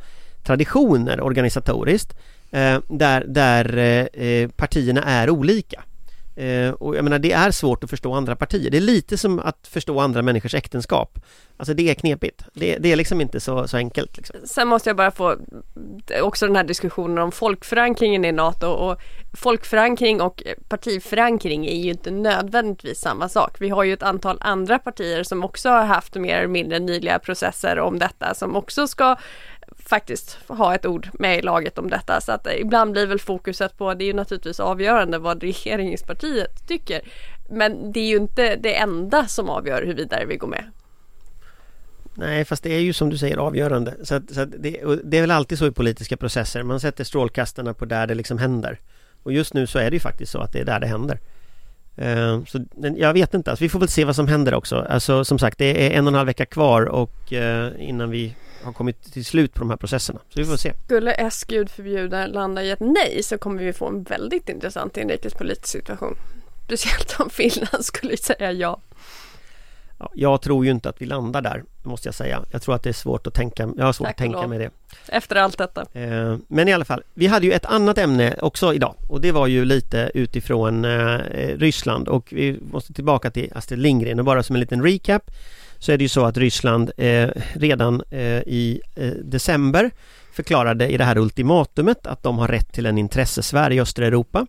[0.45, 2.13] traditioner organisatoriskt
[2.51, 5.83] eh, där, där eh, eh, partierna är olika.
[6.35, 8.71] Eh, och jag menar det är svårt att förstå andra partier.
[8.71, 11.19] Det är lite som att förstå andra människors äktenskap.
[11.57, 12.43] Alltså det är knepigt.
[12.53, 14.17] Det, det är liksom inte så, så enkelt.
[14.17, 14.35] Liksom.
[14.45, 15.31] Sen måste jag bara få
[16.09, 19.01] eh, också den här diskussionen om folkförankringen i NATO och
[19.33, 23.55] folkförankring och partiförankring är ju inte nödvändigtvis samma sak.
[23.59, 27.19] Vi har ju ett antal andra partier som också har haft mer eller mindre nyliga
[27.19, 29.15] processer om detta som också ska
[29.85, 32.21] faktiskt ha ett ord med i laget om detta.
[32.21, 37.01] Så att ibland blir väl fokuset på, det är ju naturligtvis avgörande vad regeringspartiet tycker.
[37.49, 40.71] Men det är ju inte det enda som avgör hur vidare vi går med.
[42.17, 43.93] Nej, fast det är ju som du säger avgörande.
[44.03, 46.63] Så, att, så att det, det, är väl alltid så i politiska processer.
[46.63, 48.79] Man sätter strålkastarna på där det liksom händer.
[49.23, 51.19] Och just nu så är det ju faktiskt så att det är där det händer.
[52.01, 52.65] Uh, så
[52.97, 54.85] jag vet inte, alltså, vi får väl se vad som händer också.
[54.89, 58.35] Alltså som sagt, det är en och en halv vecka kvar och uh, innan vi
[58.65, 60.19] har kommit till slut på de här processerna.
[60.29, 60.73] Så vi får se.
[60.85, 64.97] Skulle S, gud förbjuda, landa i ett nej så kommer vi få en väldigt intressant
[64.97, 66.15] inrikespolitisk situation.
[66.65, 68.79] Speciellt om Finland skulle säga ja.
[69.99, 70.11] ja.
[70.13, 72.43] Jag tror ju inte att vi landar där, måste jag säga.
[72.51, 74.59] Jag tror att det är svåt att tänka, jag har svårt Tack att tänka mig
[74.59, 74.69] det.
[75.07, 75.85] Efter allt detta.
[75.93, 79.31] Eh, men i alla fall, vi hade ju ett annat ämne också idag och det
[79.31, 81.17] var ju lite utifrån eh,
[81.57, 85.31] Ryssland och vi måste tillbaka till Astrid Lindgren och bara som en liten recap
[85.85, 89.91] så är det ju så att Ryssland eh, redan eh, i eh, december
[90.33, 94.47] förklarade i det här ultimatumet att de har rätt till en intressesfär i östra Europa.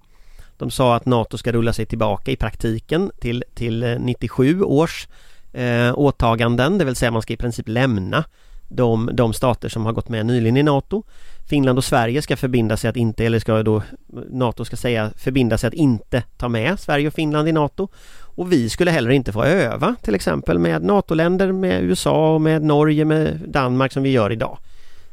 [0.57, 5.09] De sa att NATO ska rulla sig tillbaka i praktiken till, till eh, 97 års
[5.53, 8.25] eh, åtaganden, det vill säga man ska i princip lämna
[8.69, 11.03] de, de stater som har gått med nyligen i NATO.
[11.49, 13.83] Finland och Sverige ska förbinda sig att inte, eller ska då eh,
[14.31, 17.89] NATO ska säga förbinda sig att inte ta med Sverige och Finland i NATO.
[18.37, 22.63] Och vi skulle heller inte få öva till exempel med NATO-länder, med USA och med
[22.63, 24.59] Norge, med Danmark som vi gör idag.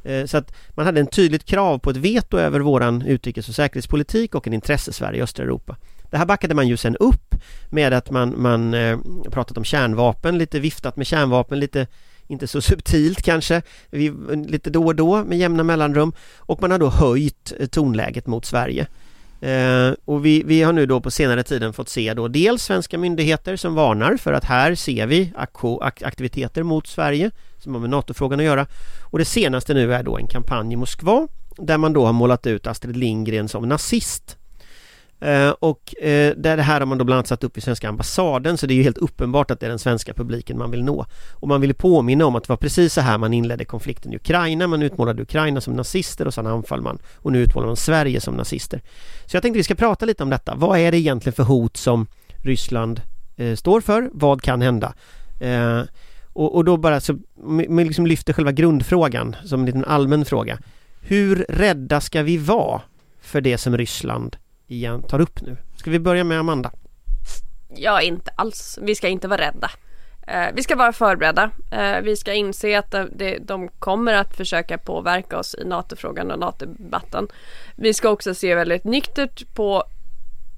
[0.04, 3.56] Eh, så att man hade en tydligt krav på ett veto över våran utrikes och
[3.56, 5.76] säkerhetspolitik och en intressesfär i östra Europa.
[6.12, 7.36] Det här backade man ju sen upp
[7.70, 8.98] med att man, man eh,
[9.32, 11.88] pratat om kärnvapen, lite viftat med kärnvapen, lite
[12.28, 13.62] inte så subtilt kanske,
[14.48, 18.46] lite då och då med jämna mellanrum och man har då höjt eh, tonläget mot
[18.46, 18.88] Sverige.
[19.44, 22.98] Eh, och vi, vi har nu då på senare tiden fått se då dels svenska
[22.98, 25.34] myndigheter som varnar för att här ser vi
[26.02, 28.68] aktiviteter mot Sverige som har med NATO-frågan att göra.
[29.12, 31.28] Och det senaste nu är då en kampanj i Moskva
[31.58, 34.38] där man då har målat ut Astrid Lindgren som nazist.
[35.20, 38.58] Eh, och eh, det här har man då bland annat satt upp i svenska ambassaden
[38.58, 41.06] så det är ju helt uppenbart att det är den svenska publiken man vill nå.
[41.34, 44.16] Och man vill påminna om att det var precis så här man inledde konflikten i
[44.16, 44.68] Ukraina.
[44.68, 47.00] Man utmålade Ukraina som nazister och sen anfall man.
[47.16, 48.82] Och nu utmålar man Sverige som nazister.
[49.26, 50.56] Så jag tänkte vi ska prata lite om detta.
[50.56, 52.08] Vad är det egentligen för hot som
[52.44, 53.02] Ryssland
[53.36, 54.10] eh, står för?
[54.14, 54.94] Vad kan hända?
[55.40, 55.82] Eh,
[56.34, 57.18] och, och, då bara så,
[57.70, 60.58] man liksom lyfter själva grundfrågan som en liten allmän fråga.
[61.02, 62.82] Hur rädda ska vi vara
[63.22, 64.38] för det som Ryssland
[64.74, 65.58] igen tar upp nu.
[65.76, 66.72] Ska vi börja med Amanda?
[67.76, 68.80] Ja, inte alls.
[68.82, 69.72] Vi ska inte vara rädda.
[70.28, 71.52] Eh, vi ska vara förberedda.
[71.72, 72.96] Eh, vi ska inse att
[73.42, 77.28] de kommer att försöka påverka oss i NATO-frågan och NATO-debatten.
[77.76, 79.84] Vi ska också se väldigt nyktert på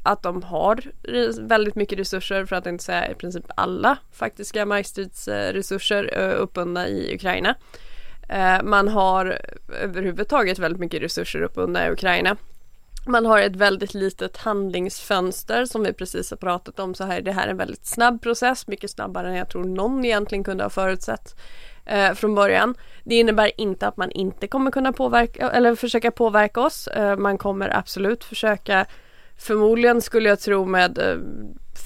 [0.04, 0.91] att de har
[1.41, 7.15] väldigt mycket resurser, för att inte säga i princip alla faktiska markstridsresurser eh, uppbundna i
[7.15, 7.56] Ukraina.
[8.63, 9.39] Man har
[9.82, 12.38] överhuvudtaget väldigt mycket resurser uppbundna i Ukraina.
[13.08, 17.22] Man har ett väldigt litet handlingsfönster som vi precis har pratat om så här.
[17.22, 20.63] Det här är en väldigt snabb process, mycket snabbare än jag tror någon egentligen kunde
[20.63, 21.36] ha förutsett
[21.86, 22.76] eh, från början.
[23.04, 26.88] Det innebär inte att man inte kommer kunna påverka eller försöka påverka oss.
[26.88, 28.86] Eh, man kommer absolut försöka
[29.38, 31.18] förmodligen skulle jag tro med eh,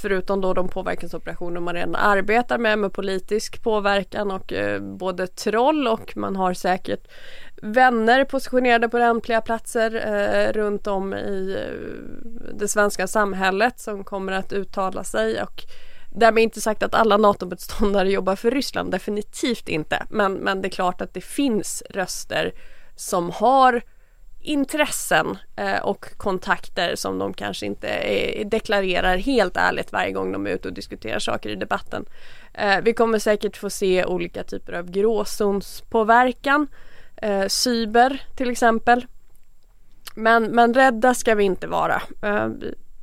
[0.02, 5.88] förutom då de påverkansoperationer man redan arbetar med med politisk påverkan och eh, både troll
[5.88, 7.08] och man har säkert
[7.62, 14.32] vänner positionerade på lämpliga platser eh, runt om i eh, det svenska samhället som kommer
[14.32, 15.63] att uttala sig och
[16.12, 20.06] Därmed inte sagt att alla NATO-motståndare jobbar för Ryssland, definitivt inte.
[20.10, 22.54] Men, men det är klart att det finns röster
[22.95, 23.82] som har
[24.41, 30.48] intressen eh, och kontakter som de kanske inte är, deklarerar helt ärligt varje gång de
[30.48, 32.06] är ute och diskuterar saker i debatten.
[32.54, 36.67] Eh, vi kommer säkert få se olika typer av gråzonspåverkan,
[37.22, 39.06] eh, cyber till exempel.
[40.16, 42.02] Men, men rädda ska vi inte vara.
[42.22, 42.50] Eh,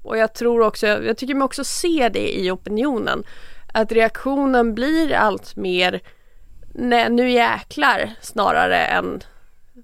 [0.03, 3.25] och jag tror också, jag tycker mig också se det i opinionen.
[3.73, 6.01] Att reaktionen blir allt mer
[6.75, 9.23] nej, nu jäklar snarare än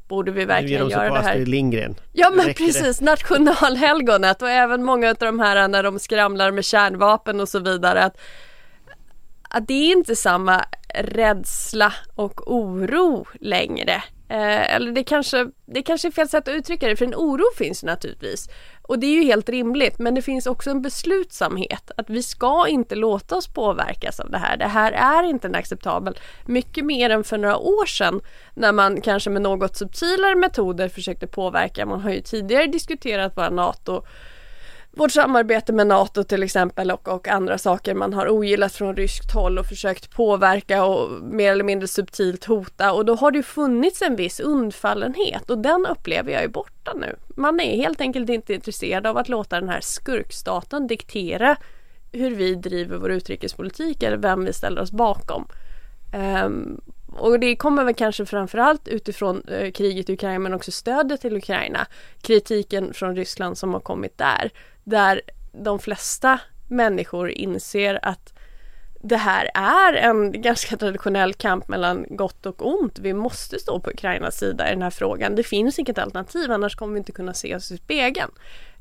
[0.09, 1.31] borde vi verkligen göra det här.
[1.31, 1.95] Astrid Lindgren.
[2.12, 3.05] Ja men precis, det.
[3.05, 8.05] nationalhelgonet och även många av de här när de skramlar med kärnvapen och så vidare.
[8.05, 8.16] Att,
[9.49, 10.64] att det är inte samma
[10.95, 14.03] rädsla och oro längre.
[14.33, 17.45] Eh, eller det kanske, det kanske är fel sätt att uttrycka det för en oro
[17.57, 18.49] finns naturligtvis.
[18.83, 22.68] Och det är ju helt rimligt men det finns också en beslutsamhet att vi ska
[22.68, 24.57] inte låta oss påverkas av det här.
[24.57, 26.18] Det här är inte en acceptabel.
[26.47, 28.21] Mycket mer än för några år sedan
[28.55, 31.87] när man kanske med något subtilare metoder försökte påverka.
[31.87, 34.03] Man har ju tidigare diskuterat vad NATO
[34.94, 39.33] vårt samarbete med NATO till exempel och, och, andra saker man har ogillat från ryskt
[39.33, 44.02] håll och försökt påverka och mer eller mindre subtilt hota och då har det funnits
[44.02, 47.16] en viss undfallenhet och den upplever jag är borta nu.
[47.37, 51.57] Man är helt enkelt inte intresserad av att låta den här skurkstaten diktera
[52.12, 55.46] hur vi driver vår utrikespolitik eller vem vi ställer oss bakom.
[56.44, 56.81] Um,
[57.16, 61.37] och det kommer väl kanske framförallt utifrån eh, kriget i Ukraina men också stödet till
[61.37, 61.87] Ukraina.
[62.22, 64.50] Kritiken från Ryssland som har kommit där
[64.85, 65.21] där
[65.53, 68.33] de flesta människor inser att
[69.05, 72.99] det här är en ganska traditionell kamp mellan gott och ont.
[72.99, 75.35] Vi måste stå på Ukrainas sida i den här frågan.
[75.35, 78.31] Det finns inget alternativ annars kommer vi inte kunna se oss i spegeln.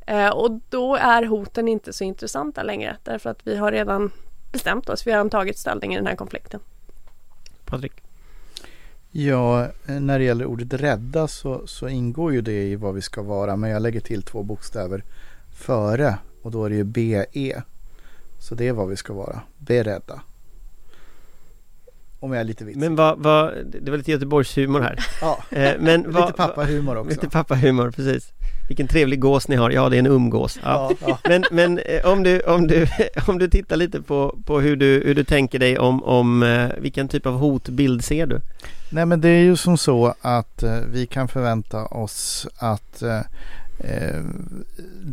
[0.08, 4.12] Eh, och då är hoten inte så intressanta längre därför att vi har redan
[4.52, 5.08] bestämt oss.
[5.08, 6.60] Vi har tagit ställning i den här konflikten.
[7.66, 7.94] Patrik?
[9.12, 13.22] Ja, när det gäller ordet rädda så, så ingår ju det i vad vi ska
[13.22, 15.04] vara men jag lägger till två bokstäver
[15.62, 17.62] före och då är det ju BE.
[18.40, 20.22] Så det är vad vi ska vara, beredda.
[22.20, 22.80] Om jag är lite vitsig.
[22.80, 25.06] Men vad, vad, det var lite Göteborgshumor här.
[25.22, 27.10] Ja, eh, men lite vad, pappahumor också.
[27.10, 28.32] Lite pappahumor, precis.
[28.68, 29.70] Vilken trevlig gås ni har.
[29.70, 30.60] Ja, det är en umgås.
[30.64, 30.92] Ja.
[31.02, 31.20] ja, ja.
[31.30, 32.88] Men, men eh, om, du, om, du,
[33.28, 36.70] om du tittar lite på, på hur, du, hur du tänker dig om, om eh,
[36.78, 38.40] vilken typ av hotbild ser du?
[38.90, 43.04] Nej men det är ju som så att vi kan förvänta oss att
[43.84, 44.24] Eh,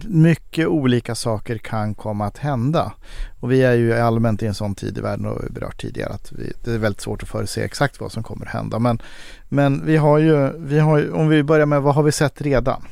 [0.09, 2.93] mycket olika saker kan komma att hända.
[3.41, 6.13] Och vi är ju allmänt i en sån tid i världen och vi berört tidigare
[6.13, 8.79] att vi, det är väldigt svårt att förutse exakt vad som kommer att hända.
[8.79, 9.03] Men,
[9.49, 12.83] men vi har ju, vi har, om vi börjar med vad har vi sett redan?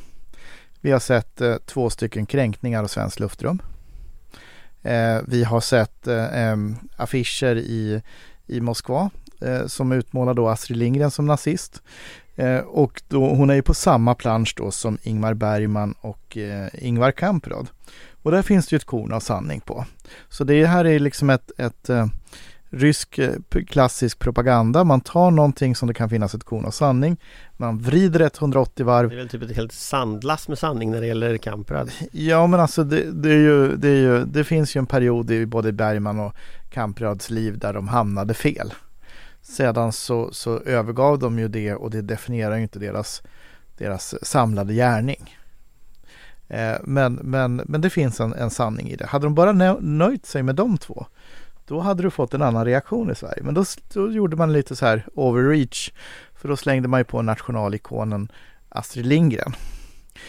[0.80, 3.62] Vi har sett eh, två stycken kränkningar av svenskt luftrum.
[4.82, 6.56] Eh, vi har sett eh,
[6.96, 8.02] affischer i,
[8.46, 9.10] i Moskva
[9.40, 11.82] eh, som utmålar då Astrid Lindgren som nazist.
[12.36, 16.68] Eh, och då, hon är ju på samma plansch då som Ingmar Bergman och eh,
[16.72, 17.68] Ingvar Kamprad.
[18.22, 19.84] Och där finns det ju ett korn av sanning på.
[20.28, 22.06] Så det här är liksom ett, ett eh,
[22.70, 23.32] rysk eh,
[23.66, 24.84] klassisk propaganda.
[24.84, 27.16] Man tar någonting som det kan finnas ett korn av sanning.
[27.56, 29.08] Man vrider ett 180 varv.
[29.08, 31.90] Det är väl typ ett helt sandlass med sanning när det gäller Kamprad.
[32.12, 35.30] Ja men alltså det, det, är ju, det, är ju, det finns ju en period
[35.30, 36.34] i både Bergman och
[36.70, 38.72] Kamprads liv där de hamnade fel.
[39.48, 43.22] Sedan så, så övergav de ju det och det definierar ju inte deras,
[43.78, 45.36] deras samlade gärning.
[46.48, 49.06] Eh, men, men, men det finns en, en sanning i det.
[49.06, 51.06] Hade de bara nöjt sig med de två
[51.66, 53.42] då hade du fått en annan reaktion i Sverige.
[53.42, 55.90] Men då, då gjorde man lite så här overreach
[56.34, 58.28] för då slängde man ju på nationalikonen
[58.68, 59.52] Astrid Lindgren.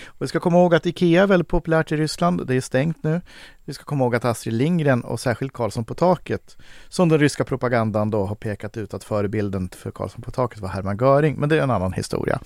[0.06, 2.48] Och vi ska komma ihåg att IKEA är väldigt populärt i Ryssland.
[2.48, 3.22] Det är stängt nu.
[3.66, 6.58] Vi ska komma ihåg att Astrid Lindgren och särskilt Karlsson på taket,
[6.90, 10.70] som den ryska propagandan då har pekat ut att förebilden för Karlsson på taket var
[10.70, 12.40] Hermann Göring, men det är en annan historia.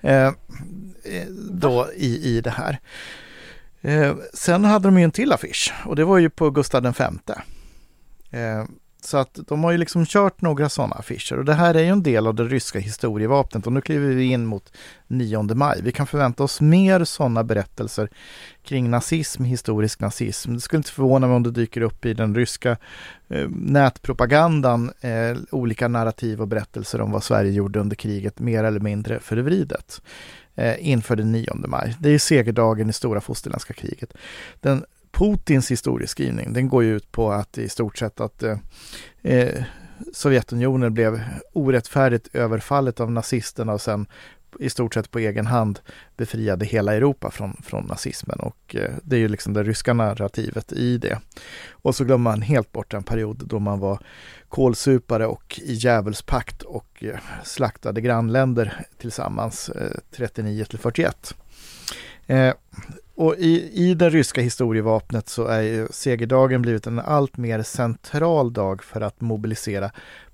[0.00, 0.30] Eh,
[1.50, 2.78] då i, i det här.
[3.80, 7.04] Eh, sen hade de ju en till affisch och det var ju på Gustav V.
[8.30, 8.64] Eh,
[9.04, 11.88] så att de har ju liksom kört några sådana affischer och det här är ju
[11.88, 14.72] en del av det ryska historievapnet och nu kliver vi in mot
[15.06, 15.80] 9 maj.
[15.82, 18.08] Vi kan förvänta oss mer sådana berättelser
[18.64, 20.54] kring nazism, historisk nazism.
[20.54, 22.76] Det skulle inte förvåna mig om det dyker upp i den ryska
[23.28, 28.80] eh, nätpropagandan eh, olika narrativ och berättelser om vad Sverige gjorde under kriget mer eller
[28.80, 30.02] mindre förvridet.
[30.54, 31.96] eh, inför den 9 maj.
[32.00, 34.14] Det är segerdagen i stora fosterländska kriget.
[34.60, 38.58] Den Putins historieskrivning, den går ju ut på att i stort sett att eh,
[39.22, 39.64] eh,
[40.12, 41.20] Sovjetunionen blev
[41.52, 44.06] orättfärdigt överfallet av nazisterna och sen
[44.58, 45.80] i stort sett på egen hand
[46.16, 50.72] befriade hela Europa från, från nazismen och eh, det är ju liksom det ryska narrativet
[50.72, 51.18] i det.
[51.70, 53.98] Och så glömmer man helt bort en period då man var
[54.48, 61.34] kolsupare och i djävulspakt och eh, slaktade grannländer tillsammans eh, 39 till 41.
[62.26, 62.54] Eh,
[63.14, 68.52] och i, i det ryska historievapnet så är ju segerdagen blivit en allt mer central
[68.52, 69.90] dag för att mobilisera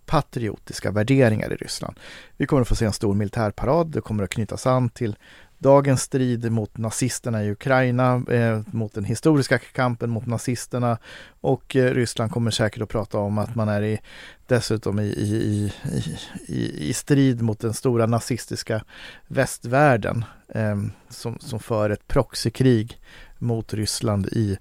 [0.07, 2.01] patriotiska värderingar i Ryssland.
[2.36, 5.16] Vi kommer att få se en stor militärparad, det kommer att knytas an till
[5.59, 10.98] dagens strid mot nazisterna i Ukraina, eh, mot den historiska kampen mot nazisterna
[11.40, 13.98] och eh, Ryssland kommer säkert att prata om att man är i,
[14.46, 15.72] dessutom i, i,
[16.48, 18.84] i, i strid mot den stora nazistiska
[19.26, 20.76] västvärlden eh,
[21.09, 23.00] som, som för ett proxykrig
[23.38, 24.59] mot Ryssland i,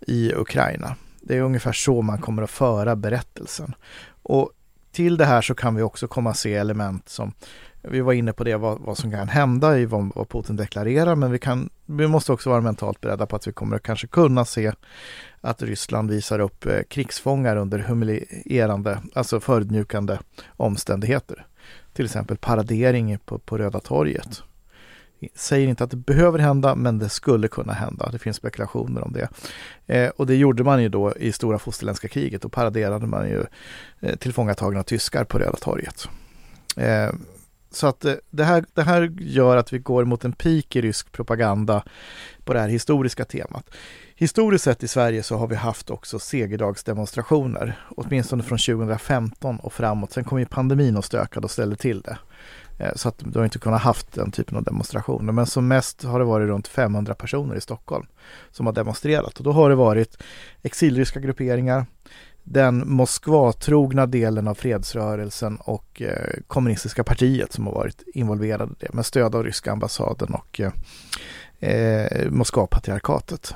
[0.00, 0.96] i Ukraina.
[1.20, 3.74] Det är ungefär så man kommer att föra berättelsen.
[4.22, 4.52] Och
[4.92, 7.32] till det här så kan vi också komma att se element som
[7.82, 11.14] vi var inne på det, vad, vad som kan hända i vad, vad Putin deklarerar,
[11.14, 14.06] men vi, kan, vi måste också vara mentalt beredda på att vi kommer att kanske
[14.06, 14.72] kunna se
[15.40, 20.18] att Ryssland visar upp eh, krigsfångar under humilierande, alltså förödmjukande
[20.56, 21.46] omständigheter.
[21.92, 24.42] Till exempel paradering på, på Röda torget.
[25.34, 28.10] Säger inte att det behöver hända, men det skulle kunna hända.
[28.12, 29.28] Det finns spekulationer om det.
[29.86, 32.42] Eh, och det gjorde man ju då i stora fosterländska kriget.
[32.42, 33.44] Då paraderade man ju
[34.00, 36.08] eh, tillfångatagna tyskar på Röda torget.
[36.76, 37.10] Eh,
[37.70, 40.80] så att eh, det här, det här gör att vi går mot en peak i
[40.80, 41.84] rysk propaganda
[42.44, 43.70] på det här historiska temat.
[44.14, 50.12] Historiskt sett i Sverige så har vi haft också segerdagsdemonstrationer, åtminstone från 2015 och framåt.
[50.12, 52.18] Sen kom ju pandemin och stökade och ställde till det.
[52.78, 55.32] Eh, så att du har inte kunnat haft den typen av demonstrationer.
[55.32, 58.06] Men som mest har det varit runt 500 personer i Stockholm
[58.50, 59.38] som har demonstrerat.
[59.38, 60.22] Och då har det varit
[60.62, 61.86] exilryska grupperingar,
[62.52, 68.92] den Moskva-trogna delen av fredsrörelsen och eh, kommunistiska partiet som har varit involverade i det
[68.92, 70.72] med stöd av ryska ambassaden och eh,
[71.70, 73.54] eh Moskva-patriarkatet.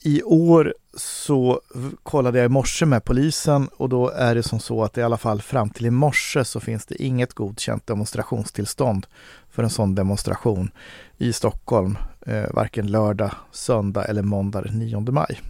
[0.00, 1.60] I år så
[2.02, 5.18] kollade jag i morse med polisen och då är det som så att i alla
[5.18, 9.06] fall fram till i morse så finns det inget godkänt demonstrationstillstånd
[9.50, 10.70] för en sån demonstration
[11.18, 15.40] i Stockholm, eh, varken lördag, söndag eller måndag den 9 maj.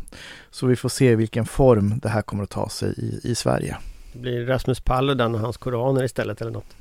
[0.51, 3.77] Så vi får se vilken form det här kommer att ta sig i, i Sverige.
[4.13, 6.77] Det blir Rasmus Paludan och hans koraner istället eller något?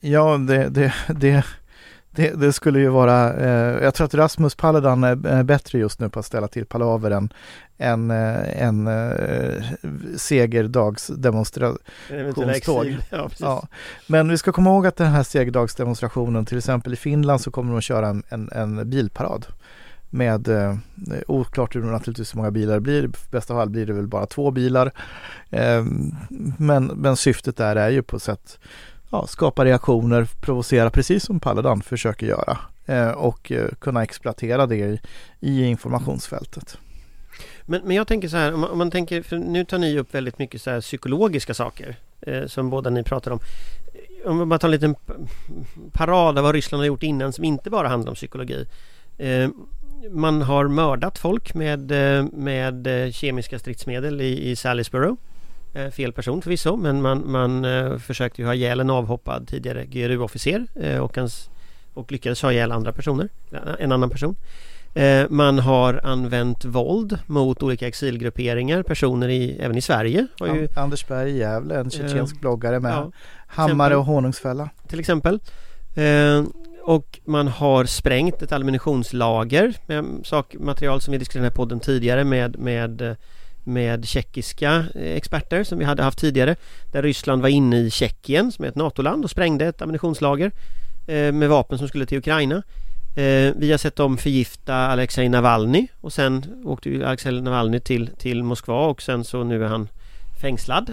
[0.00, 1.44] Ja, det, det, det
[2.18, 6.08] det, det, skulle ju vara, eh, jag tror att Rasmus Paludan är, bättre just nu
[6.08, 7.32] på att ställa till palaver än
[7.76, 9.64] en, eh, en eh,
[10.16, 12.96] segerdagsdemonstrationståg.
[13.10, 13.66] Ja, ja.
[14.06, 17.72] Men vi ska komma ihåg att den här segerdagsdemonstrationen, till exempel i Finland så kommer
[17.72, 19.46] de att köra en, en, en bilparad
[20.10, 20.74] med, eh,
[21.26, 24.26] oklart hur naturligtvis hur många bilar det blir, i bästa fall blir det väl bara
[24.26, 24.92] två bilar.
[25.50, 25.84] Eh,
[26.58, 28.58] men, men syftet där är ju på sätt
[29.10, 34.76] ja, skapa reaktioner, provocera precis som Paludan försöker göra eh, och eh, kunna exploatera det
[34.76, 35.00] i,
[35.40, 36.78] i informationsfältet.
[37.62, 39.98] Men, men jag tänker så här, om man, om man, tänker, för nu tar ni
[39.98, 43.40] upp väldigt mycket så psykologiska saker eh, som båda ni pratar om.
[44.24, 44.94] Om man tar en liten
[45.92, 48.66] parad av vad Ryssland har gjort innan som inte bara handlar om psykologi.
[49.18, 49.48] Eh,
[50.10, 55.14] man har mördat folk med, eh, med eh, kemiska stridsmedel i, i Salisbury.
[55.78, 59.84] Eh, fel person förvisso men man, man eh, försökte ju ha ihjäl en avhoppad tidigare
[59.84, 61.50] GRU-officer eh, och, hans,
[61.94, 63.28] och lyckades ha ihjäl andra personer,
[63.78, 64.36] en annan person.
[65.28, 70.26] Man har använt våld mot olika exilgrupperingar, personer i, även i Sverige.
[70.40, 73.10] Ju, Anders Berg i Gävle, en tjetjensk eh, bloggare med ja,
[73.46, 74.70] hammare och honungsfälla.
[74.88, 75.40] Till exempel.
[75.94, 76.44] Eh,
[76.82, 82.24] och man har sprängt ett ammunitionslager med sak, material som vi diskuterade i podden tidigare
[82.24, 83.16] med, med
[83.68, 86.56] med tjeckiska eh, experter som vi hade haft tidigare
[86.92, 90.50] där Ryssland var inne i Tjeckien som är ett NATO-land och sprängde ett ammunitionslager
[91.06, 92.62] eh, med vapen som skulle till Ukraina.
[93.16, 98.10] Eh, vi har sett dem förgifta Alexej Navalny och sen åkte ju Alexej Navalny till,
[98.18, 99.88] till Moskva och sen så nu är han
[100.40, 100.90] fängslad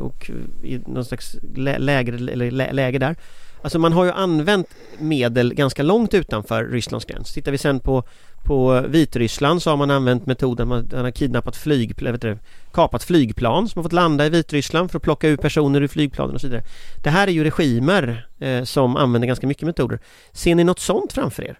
[0.00, 0.30] och
[0.64, 3.16] i någon slags läger, eller läger där.
[3.62, 7.32] Alltså man har ju använt medel ganska långt utanför Rysslands gräns.
[7.32, 8.04] Tittar vi sen på
[8.42, 12.38] på Vitryssland så har man använt metoden man, man har kidnappat flyg, vet du,
[12.72, 16.34] kapat flygplan som har fått landa i Vitryssland för att plocka ut personer ur flygplanen
[16.34, 16.62] och så vidare.
[17.02, 19.98] Det här är ju regimer eh, som använder ganska mycket metoder.
[20.32, 21.58] Ser ni något sånt framför er?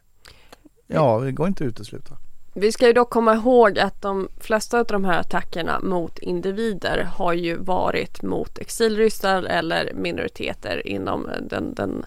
[0.86, 2.16] Ja, det går inte att utesluta.
[2.54, 7.08] Vi ska ju dock komma ihåg att de flesta av de här attackerna mot individer
[7.14, 12.04] har ju varit mot exilryssar eller minoriteter inom den, den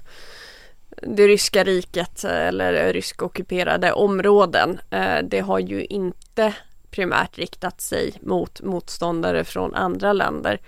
[1.01, 4.79] det ryska riket eh, eller ryskockuperade områden.
[4.89, 6.53] Eh, det har ju inte
[6.91, 10.59] primärt riktat sig mot motståndare från andra länder.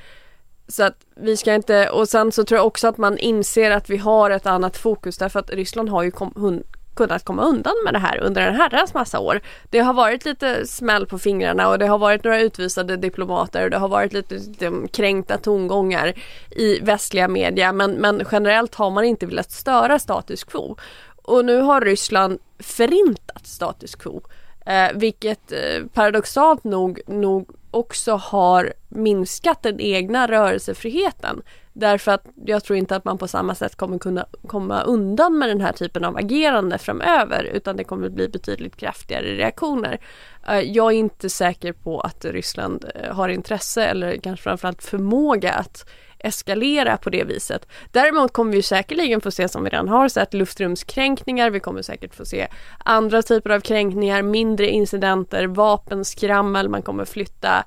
[0.67, 3.89] Så att vi ska inte, och sen så tror jag också att man inser att
[3.89, 6.63] vi har ett annat fokus därför att Ryssland har ju kom,
[6.95, 9.41] kunnat komma undan med det här under en herrans massa år.
[9.69, 13.69] Det har varit lite smäll på fingrarna och det har varit några utvisade diplomater och
[13.69, 16.13] det har varit lite, lite kränkta tongångar
[16.51, 20.77] i västliga media men, men generellt har man inte velat störa status quo.
[21.23, 24.21] Och nu har Ryssland förintat status quo.
[24.65, 31.41] Eh, vilket eh, paradoxalt nog, nog också har minskat den egna rörelsefriheten.
[31.73, 35.49] Därför att jag tror inte att man på samma sätt kommer kunna komma undan med
[35.49, 39.99] den här typen av agerande framöver utan det kommer bli betydligt kraftigare reaktioner.
[40.47, 45.53] Eh, jag är inte säker på att Ryssland eh, har intresse eller kanske framförallt förmåga
[45.53, 45.89] att
[46.19, 47.67] eskalera på det viset.
[47.91, 51.49] Däremot kommer vi säkerligen få se, som vi redan har sett, luftrumskränkningar.
[51.49, 52.47] Vi kommer säkert få se
[52.77, 56.69] andra typer av kränkningar, mindre incidenter, vapenskrammel.
[56.69, 57.65] Man kommer flytta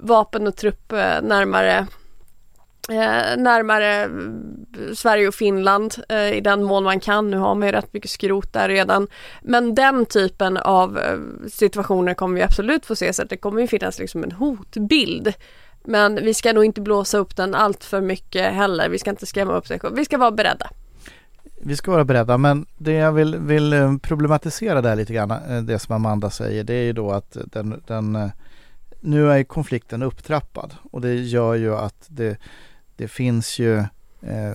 [0.00, 1.86] vapen och trupp eh, närmare
[2.90, 7.30] Eh, närmare eh, Sverige och Finland eh, i den mån man kan.
[7.30, 9.06] Nu har man ju rätt mycket skrot där redan.
[9.42, 11.18] Men den typen av eh,
[11.50, 15.34] situationer kommer vi absolut få se så att det kommer ju finnas liksom en hotbild
[15.84, 18.88] men vi ska nog inte blåsa upp den allt för mycket heller.
[18.88, 19.80] Vi ska inte skrämma upp sig.
[19.92, 20.70] Vi ska vara beredda.
[21.62, 25.62] Vi ska vara beredda men det jag vill, vill eh, problematisera där lite grann, eh,
[25.62, 28.30] det som Amanda säger, det är ju då att den, den eh,
[29.00, 32.36] nu är konflikten upptrappad och det gör ju att det,
[32.96, 33.78] det finns ju
[34.20, 34.54] eh,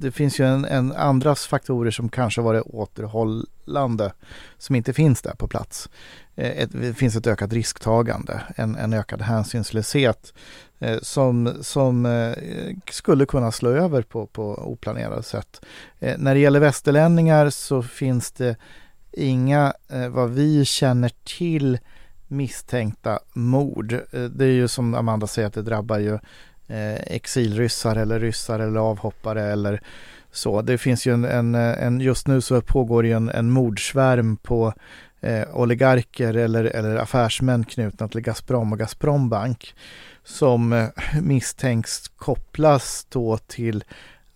[0.00, 4.12] det finns ju en, en andras faktorer som kanske varit återhållande
[4.58, 5.88] som inte finns där på plats.
[6.36, 10.32] Eh, ett, det finns ett ökat risktagande, en, en ökad hänsynslöshet
[10.78, 12.32] eh, som, som eh,
[12.90, 15.60] skulle kunna slå över på, på oplanerade sätt.
[15.98, 18.56] Eh, när det gäller västerlänningar så finns det
[19.12, 21.78] inga, eh, vad vi känner till,
[22.28, 23.92] misstänkta mord.
[23.92, 26.18] Eh, det är ju som Amanda säger att det drabbar ju
[26.68, 29.80] Eh, exilryssar eller ryssar eller avhoppare eller
[30.32, 30.62] så.
[30.62, 34.72] Det finns ju en, en, en just nu så pågår ju en, en mordsvärm på
[35.20, 39.74] eh, oligarker eller, eller affärsmän knutna till Gazprom och Gazprombank
[40.24, 40.88] som eh,
[41.22, 43.84] misstänks kopplas då till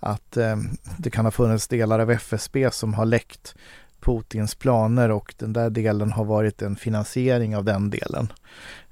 [0.01, 0.57] att eh,
[0.97, 3.55] det kan ha funnits delar av FSB som har läckt
[4.01, 8.33] Putins planer och den där delen har varit en finansiering av den delen.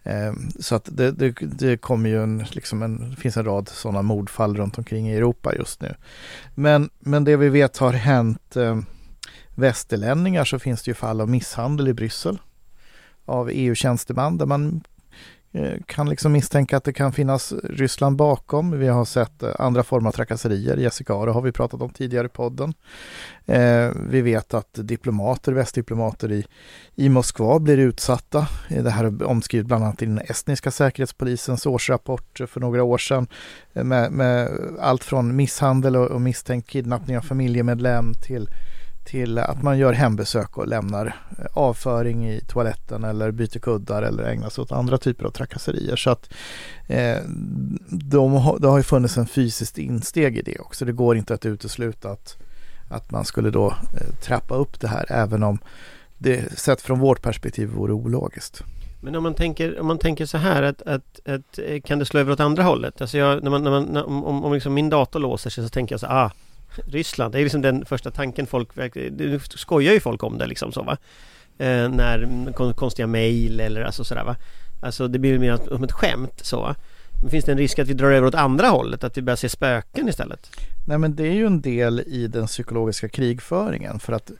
[0.03, 3.68] Eh, så att det, det, det kommer ju en, liksom en, det finns en rad
[3.68, 5.94] sådana mordfall runt omkring i Europa just nu.
[6.55, 8.78] Men, men det vi vet har hänt eh,
[9.55, 12.38] västerlänningar så finns det ju fall av misshandel i Bryssel
[13.24, 14.82] av EU-tjänsteman där man
[15.53, 18.70] Eh, kan liksom misstänka att det kan finnas Ryssland bakom.
[18.70, 20.76] Vi har sett eh, andra former av trakasserier.
[20.76, 22.74] Jessica Aro har vi pratat om tidigare i podden.
[23.46, 26.46] Eh, vi vet att diplomater, västdiplomater i,
[26.94, 28.48] i Moskva blir utsatta.
[28.68, 33.26] Det här är omskrivet bland annat i den estniska säkerhetspolisens årsrapport för några år sedan.
[33.72, 38.48] Eh, med, med allt från misshandel och, och misstänkt kidnappning av familjemedlem till
[39.05, 41.07] till att man gör hembesök och lämnar
[41.38, 45.96] eh, avföring i toaletten eller byter kuddar eller ägnar sig åt andra typer av trakasserier.
[45.96, 46.30] Så att
[46.86, 47.18] eh,
[47.88, 50.84] de, det har ju funnits en fysiskt insteg i det också.
[50.84, 52.36] Det går inte att utesluta att,
[52.88, 55.59] att man skulle då eh, trappa upp det här även om
[56.18, 58.62] det sett från vårt perspektiv vore ologiskt.
[59.03, 62.05] Men om man tänker, om man tänker så här att, att, att eh, kan det
[62.05, 63.01] slå över åt andra hållet?
[63.01, 65.70] Alltså jag, när man, när man, när, om, om liksom min dator låser sig så
[65.70, 66.30] tänker jag så ah
[66.87, 70.73] Ryssland, det är liksom den första tanken folk, nu skojar ju folk om det liksom
[70.73, 70.97] så va
[71.59, 74.37] eh, När konstiga mejl eller alltså sådär va
[74.83, 76.75] Alltså det blir mer som ett skämt så
[77.23, 79.05] Men finns det en risk att vi drar över åt andra hållet?
[79.05, 80.51] Att vi börjar se spöken istället?
[80.87, 84.31] Nej men det är ju en del i den psykologiska krigföringen för att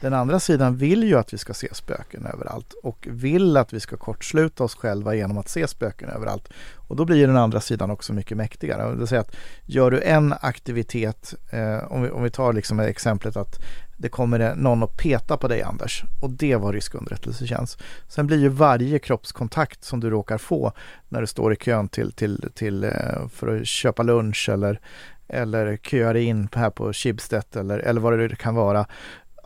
[0.00, 3.80] den andra sidan vill ju att vi ska se spöken överallt och vill att vi
[3.80, 6.48] ska kortsluta oss själva genom att se spöken överallt.
[6.74, 8.90] Och då blir den andra sidan också mycket mäktigare.
[8.90, 12.80] Det vill säga att gör du en aktivitet, eh, om, vi, om vi tar liksom
[12.80, 13.58] exemplet att
[13.98, 17.82] det kommer någon att peta på dig Anders och det var rysk underrättelsetjänst.
[18.08, 20.72] Sen blir ju varje kroppskontakt som du råkar få
[21.08, 24.80] när du står i kön till, till, till, eh, för att köpa lunch eller
[25.28, 28.86] eller köar in här på Schibsted eller, eller vad det kan vara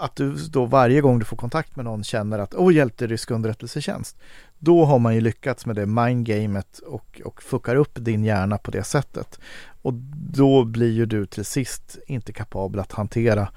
[0.01, 3.31] att du då varje gång du får kontakt med någon känner att åh, hjälpte rysk
[3.31, 4.19] underrättelsetjänst.
[4.59, 8.71] Då har man ju lyckats med det mindgamet och, och fuckar upp din hjärna på
[8.71, 9.41] det sättet.
[9.83, 9.93] Och
[10.33, 13.49] då blir ju du till sist inte kapabel att hantera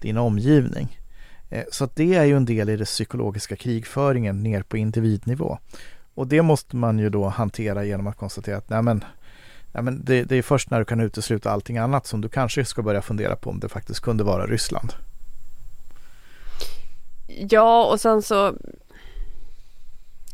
[0.00, 1.00] din omgivning.
[1.48, 5.58] Eh, så att det är ju en del i den psykologiska krigföringen ner på individnivå.
[6.14, 9.04] Och det måste man ju då hantera genom att konstatera att nej men
[9.72, 12.64] nej men det, det är först när du kan utesluta allting annat som du kanske
[12.64, 14.94] ska börja fundera på om det faktiskt kunde vara Ryssland.
[17.38, 18.54] Ja, och sen så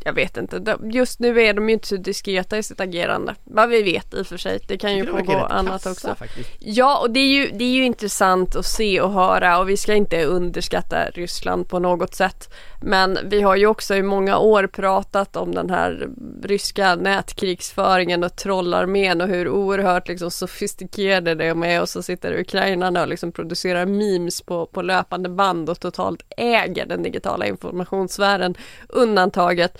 [0.06, 3.34] jag vet inte, just nu är de ju inte så diskreta i sitt agerande.
[3.44, 6.14] Vad vi vet i och för sig, det kan ju pågå annat kassa, också.
[6.14, 6.50] Faktiskt.
[6.58, 9.76] Ja, och det är, ju, det är ju intressant att se och höra och vi
[9.76, 12.54] ska inte underskatta Ryssland på något sätt.
[12.80, 16.08] Men vi har ju också i många år pratat om den här
[16.42, 23.02] ryska nätkrigsföringen och trollarmén och hur oerhört liksom sofistikerade de är och så sitter ukrainarna
[23.02, 28.54] och liksom producerar memes på, på löpande band och totalt äger den digitala informationssfären.
[28.88, 29.78] Undantaget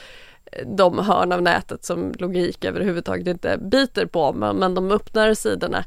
[0.77, 5.85] de hörn av nätet som logik överhuvudtaget inte biter på men, men de öppnar sidorna.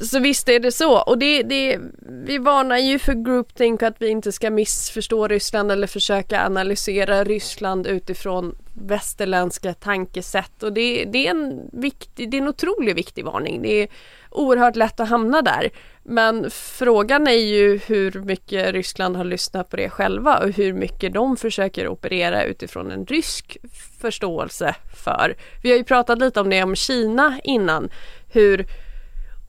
[0.00, 1.78] Så visst är det så och det, det,
[2.26, 7.86] vi varnar ju för groupthink att vi inte ska missförstå Ryssland eller försöka analysera Ryssland
[7.86, 13.62] utifrån västerländska tankesätt och det, det, är en viktig, det är en otroligt viktig varning.
[13.62, 13.88] Det är
[14.30, 15.70] oerhört lätt att hamna där.
[16.02, 21.14] Men frågan är ju hur mycket Ryssland har lyssnat på det själva och hur mycket
[21.14, 23.56] de försöker operera utifrån en rysk
[24.00, 24.74] förståelse
[25.04, 25.36] för.
[25.62, 27.90] Vi har ju pratat lite om det om Kina innan,
[28.32, 28.66] hur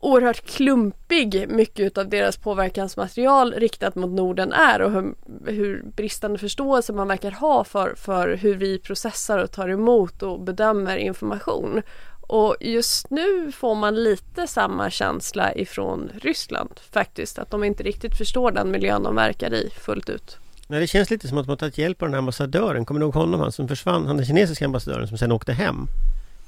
[0.06, 5.14] oerhört klumpig mycket av deras påverkansmaterial riktat mot Norden är och hur,
[5.46, 10.42] hur, bristande förståelse man verkar ha för, för hur vi processar och tar emot och
[10.42, 11.82] bedömer information.
[12.22, 18.18] Och just nu får man lite samma känsla ifrån Ryssland faktiskt, att de inte riktigt
[18.18, 20.38] förstår den miljön de verkar i fullt ut.
[20.68, 22.86] Nej, det känns lite som att man tagit hjälp av den här ambassadören.
[22.86, 23.40] Kommer du ihåg honom?
[23.40, 25.88] Han som försvann, han den kinesiska ambassadören som sen åkte hem.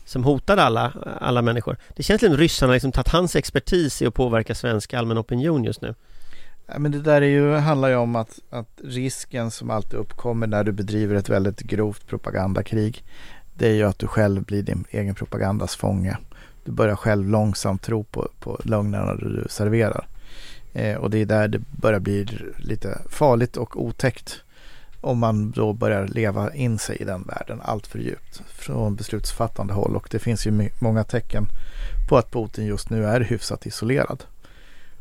[0.07, 1.77] Som hotade alla, alla människor.
[1.95, 5.63] Det känns som att ryssarna liksom tagit hans expertis i att påverka svensk allmän opinion
[5.63, 5.95] just nu.
[6.67, 10.47] Ja, men det där är ju, handlar ju om att, att risken som alltid uppkommer
[10.47, 13.03] när du bedriver ett väldigt grovt propagandakrig
[13.57, 16.17] det är ju att du själv blir din egen propagandas fånge.
[16.65, 20.07] Du börjar själv långsamt tro på, på lögnerna du serverar.
[20.73, 22.27] Eh, och det är där det börjar bli
[22.57, 24.41] lite farligt och otäckt
[25.07, 29.73] om man då börjar leva in sig i den världen allt för djupt från beslutsfattande
[29.73, 29.95] håll.
[29.95, 31.47] Och det finns ju många tecken
[32.09, 34.23] på att Putin just nu är hyfsat isolerad.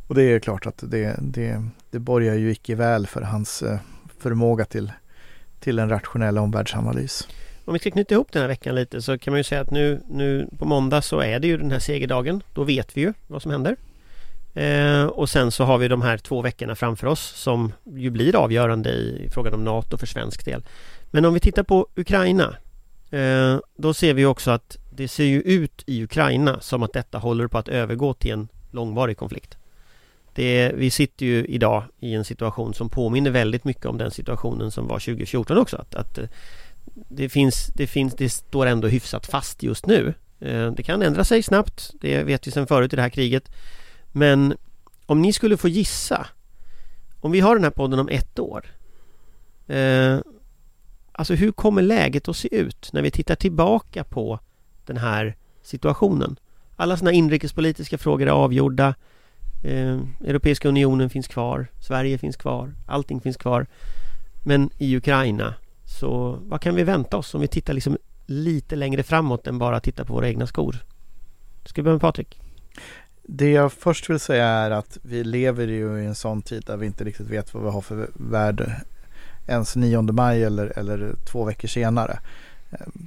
[0.07, 3.79] Och det är klart att det, det, det borgar ju icke väl för hans eh,
[4.19, 4.93] förmåga till,
[5.61, 7.29] till en rationell omvärldsanalys.
[7.65, 9.71] Om vi ska knyta ihop den här veckan lite så kan man ju säga att
[9.71, 12.43] nu, nu på måndag så är det ju den här segerdagen.
[12.55, 13.77] Då vet vi ju vad som händer.
[14.57, 18.37] Eh, och sen så har vi de här två veckorna framför oss som ju blir
[18.37, 20.63] avgörande i frågan om NATO för svensk del.
[21.11, 22.57] Men om vi tittar på Ukraina
[23.11, 27.19] eh, Då ser vi också att det ser ju ut i Ukraina som att detta
[27.19, 29.57] håller på att övergå till en långvarig konflikt.
[30.35, 34.71] Det, vi sitter ju idag i en situation som påminner väldigt mycket om den situationen
[34.71, 35.77] som var 2014 också.
[35.77, 36.29] Att, att eh,
[37.09, 40.15] det finns, det finns, det står ändå hyfsat fast just nu.
[40.41, 43.51] Eh, det kan ändra sig snabbt, det vet vi sedan förut i det här kriget.
[44.17, 44.57] Men
[45.07, 46.27] om ni skulle få gissa,
[47.21, 48.65] om vi har den här podden om ett år.
[49.67, 50.19] Eh,
[51.13, 54.41] alltså hur kommer läget att se ut när vi tittar tillbaka på
[54.87, 56.37] den här situationen?
[56.77, 58.95] Alla sådana inrikespolitiska frågor är avgjorda.
[59.65, 63.67] Eh, Europeiska unionen finns kvar, Sverige finns kvar, allting finns kvar.
[64.45, 65.55] Men i Ukraina
[65.85, 69.81] så vad kan vi vänta oss om vi tittar liksom lite längre framåt än bara
[69.81, 70.77] titta på våra egna skor?
[71.65, 72.41] Ska vi börja med Patrik?
[73.29, 76.77] Det jag först vill säga är att vi lever ju i en sån tid där
[76.77, 78.83] vi inte riktigt vet vad vi har för värde
[79.47, 82.19] ens 9 maj eller, eller två veckor senare.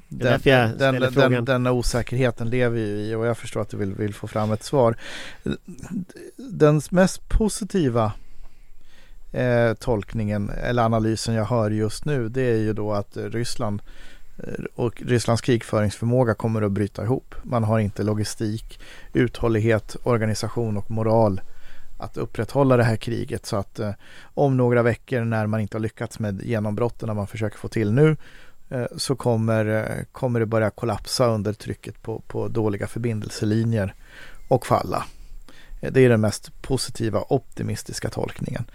[0.08, 0.42] Den,
[0.78, 4.28] den, den, den, osäkerheten lever vi i och jag förstår att du vill, vill få
[4.28, 4.96] fram ett svar.
[6.36, 8.14] Den mest positiva
[9.32, 13.88] eh, tolkningen eller analysen jag hör just nu det är ju då att Ryssland eh,
[14.44, 17.36] Eh, och Rysslands krigföringsförmåga kommer att bryta ihop.
[17.44, 18.80] Man har inte logistik,
[19.14, 21.42] uthållighet, organisation och moral
[22.00, 25.82] att upprätthålla det här kriget så att eh, om några veckor när man inte har
[25.82, 28.18] lyckats med genombrotten man försöker få till nu
[28.70, 33.94] eh, så kommer, eh, kommer det börja kollapsa under trycket på, på dåliga förbindelselinjer
[34.48, 35.06] och falla.
[35.82, 38.66] Eh, det är den mest positiva optimistiska tolkningen.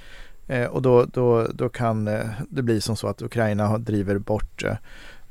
[0.46, 4.64] Eh, och då, då, då kan eh, det bli som så att Ukraina driver bort
[4.64, 4.76] eh,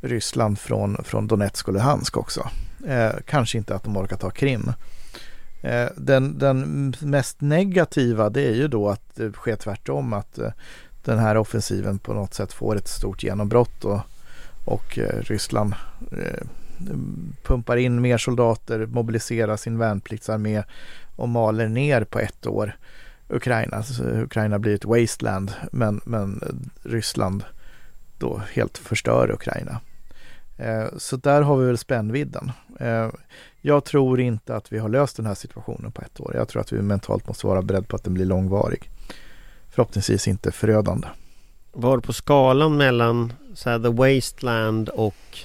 [0.04, 2.49] Ryssland från, från Donetsk och Luhansk också.
[2.88, 4.72] Eh, kanske inte att de orkar ta Krim.
[5.62, 10.51] Eh, den, den mest negativa det är ju då att det sker tvärtom att eh,
[11.04, 13.99] den här offensiven på något sätt får ett stort genombrott och,
[14.66, 15.74] och eh, Ryssland
[16.12, 16.47] eh,
[17.43, 20.64] pumpar in mer soldater, mobiliserar sin värnpliktsarmé
[21.16, 22.78] och maler ner på ett år
[23.30, 23.84] Ukraina.
[23.84, 27.43] Så Ukraina blir ett wasteland men, men Ryssland
[28.18, 29.80] då helt förstör Ukraina.
[30.58, 32.51] Eh, så där har vi väl spännvidden.
[32.80, 33.10] Eh,
[33.62, 36.36] Jag tror inte att vi har löst den här situationen på ett år.
[36.36, 38.89] Jag tror att vi mentalt måste vara beredda på att den blir långvarig.
[39.70, 41.08] Förhoppningsvis inte förödande.
[41.72, 45.38] Var på skalan mellan så här, the wasteland och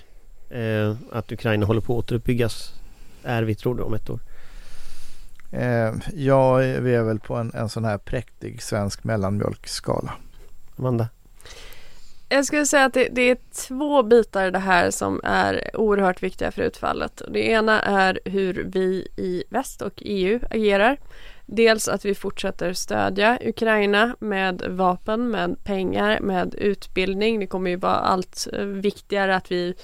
[0.56, 2.74] eh, att Ukraina håller på att återuppbyggas
[3.22, 4.20] är vi tror du om ett år?
[5.52, 10.12] Eh, ja, vi är väl på en, en sån här präktig svensk mellanmjölkskala.
[10.76, 11.08] Amanda?
[12.30, 16.22] Jag skulle säga att det, det, är två bitar i det här som är oerhört
[16.22, 17.22] viktiga för utfallet.
[17.28, 20.98] Det ena är hur vi i väst och EU agerar.
[21.46, 27.40] Dels att vi fortsätter stödja Ukraina med vapen, med pengar, med utbildning.
[27.40, 29.74] Det kommer ju vara allt eh, viktigare att vi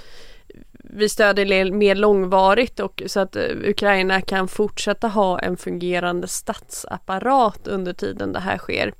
[0.96, 7.68] vi stödjer mer långvarigt och så att eh, Ukraina kan fortsätta ha en fungerande statsapparat
[7.68, 8.94] under tiden det här sker.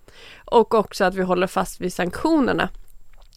[0.45, 2.69] Och också att vi håller fast vid sanktionerna.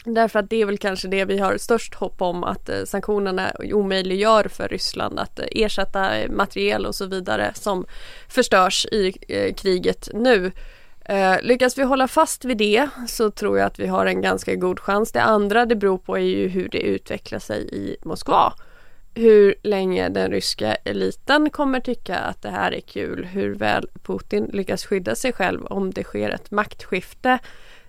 [0.06, 3.52] Därför att det är väl kanske det vi har störst hopp om att eh, sanktionerna
[3.60, 7.86] omöjliggör för Ryssland att eh, ersätta eh, materiel och så vidare som
[8.28, 9.12] förstörs i
[9.58, 10.52] kriget nu.
[11.41, 14.80] Lyckas vi hålla fast vid det så tror jag att vi har en ganska god
[14.80, 15.12] chans.
[15.12, 18.54] Det andra det beror på är ju hur det utvecklar sig i Moskva.
[19.14, 23.26] Hur länge den ryska eliten kommer tycka att det här är kul.
[23.26, 27.39] Hur väl Putin lyckas skydda sig själv om det sker ett maktskifte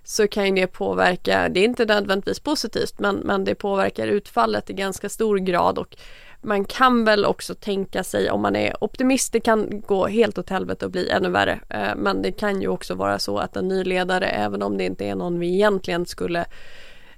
[0.08, 4.72] så kan det påverka, det är inte nödvändigtvis positivt men, men det påverkar utfallet i
[4.72, 5.96] ganska stor grad och
[6.42, 10.50] man kan väl också tänka sig om man är optimist, det kan gå helt åt
[10.50, 11.60] helvete och bli ännu värre.
[11.68, 14.84] Eh, men det kan ju också vara så att en ny ledare, även om det
[14.84, 16.40] inte är någon vi egentligen skulle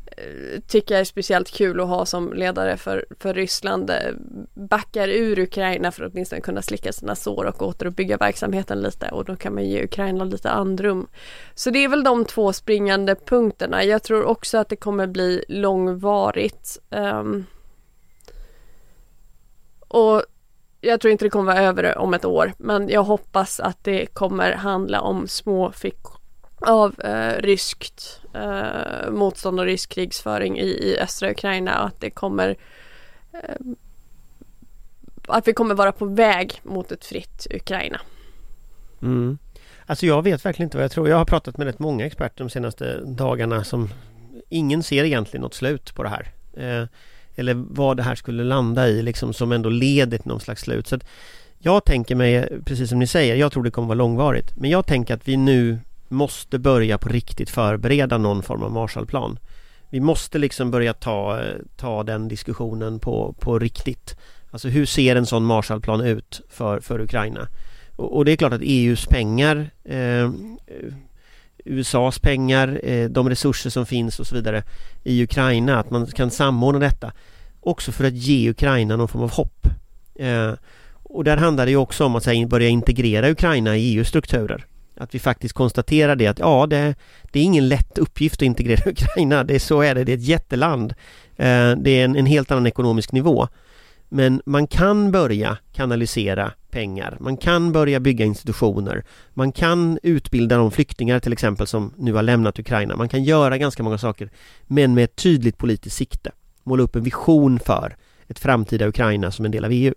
[0.06, 3.96] eh, tycka är speciellt kul att ha som ledare för, för Ryssland eh,
[4.60, 9.24] backar ur Ukraina för att åtminstone kunna slicka sina sår och återuppbygga verksamheten lite och
[9.24, 11.06] då kan man ge Ukraina lite andrum.
[11.54, 13.84] Så det är väl de två springande punkterna.
[13.84, 16.78] Jag tror också att det kommer bli långvarigt.
[16.90, 17.46] Um,
[19.88, 20.22] och
[20.80, 24.06] jag tror inte det kommer vara över om ett år men jag hoppas att det
[24.06, 26.20] kommer handla om små fickor
[26.60, 32.10] av eh, ryskt eh, motstånd och rysk krigsföring i, i östra Ukraina och att det
[32.10, 32.56] kommer
[33.32, 33.56] eh,
[35.30, 38.00] att vi kommer vara på väg mot ett fritt Ukraina.
[39.02, 39.38] Mm.
[39.86, 41.08] Alltså jag vet verkligen inte vad jag tror.
[41.08, 43.88] Jag har pratat med rätt många experter de senaste dagarna som
[44.48, 46.32] ingen ser egentligen något slut på det här.
[46.56, 46.88] Eh,
[47.34, 50.86] eller vad det här skulle landa i liksom som ändå leder till någon slags slut.
[50.86, 51.04] Så att
[51.58, 54.56] jag tänker mig, precis som ni säger, jag tror det kommer vara långvarigt.
[54.56, 55.78] Men jag tänker att vi nu
[56.08, 59.38] måste börja på riktigt förbereda någon form av Marshallplan.
[59.90, 64.16] Vi måste liksom börja ta, eh, ta den diskussionen på, på riktigt.
[64.50, 67.48] Alltså hur ser en sån Marshallplan ut för, för Ukraina?
[67.96, 70.30] Och, och det är klart att EUs pengar eh,
[71.64, 74.62] USAs pengar, eh, de resurser som finns och så vidare
[75.04, 77.12] i Ukraina, att man kan samordna detta
[77.60, 79.66] också för att ge Ukraina någon form av hopp.
[80.14, 80.52] Eh,
[81.02, 84.64] och där handlar det ju också om att här, börja integrera Ukraina i EUs strukturer.
[84.96, 86.94] Att vi faktiskt konstaterar det att ja, det,
[87.32, 89.44] det är ingen lätt uppgift att integrera Ukraina.
[89.44, 90.94] Det är så är det, det är ett jätteland.
[91.36, 93.48] Eh, det är en, en helt annan ekonomisk nivå.
[94.12, 97.16] Men man kan börja kanalisera pengar.
[97.20, 99.04] Man kan börja bygga institutioner.
[99.34, 102.96] Man kan utbilda de flyktingar till exempel som nu har lämnat Ukraina.
[102.96, 104.30] Man kan göra ganska många saker
[104.66, 106.30] men med ett tydligt politiskt sikte.
[106.62, 107.96] Måla upp en vision för
[108.28, 109.94] ett framtida Ukraina som en del av EU.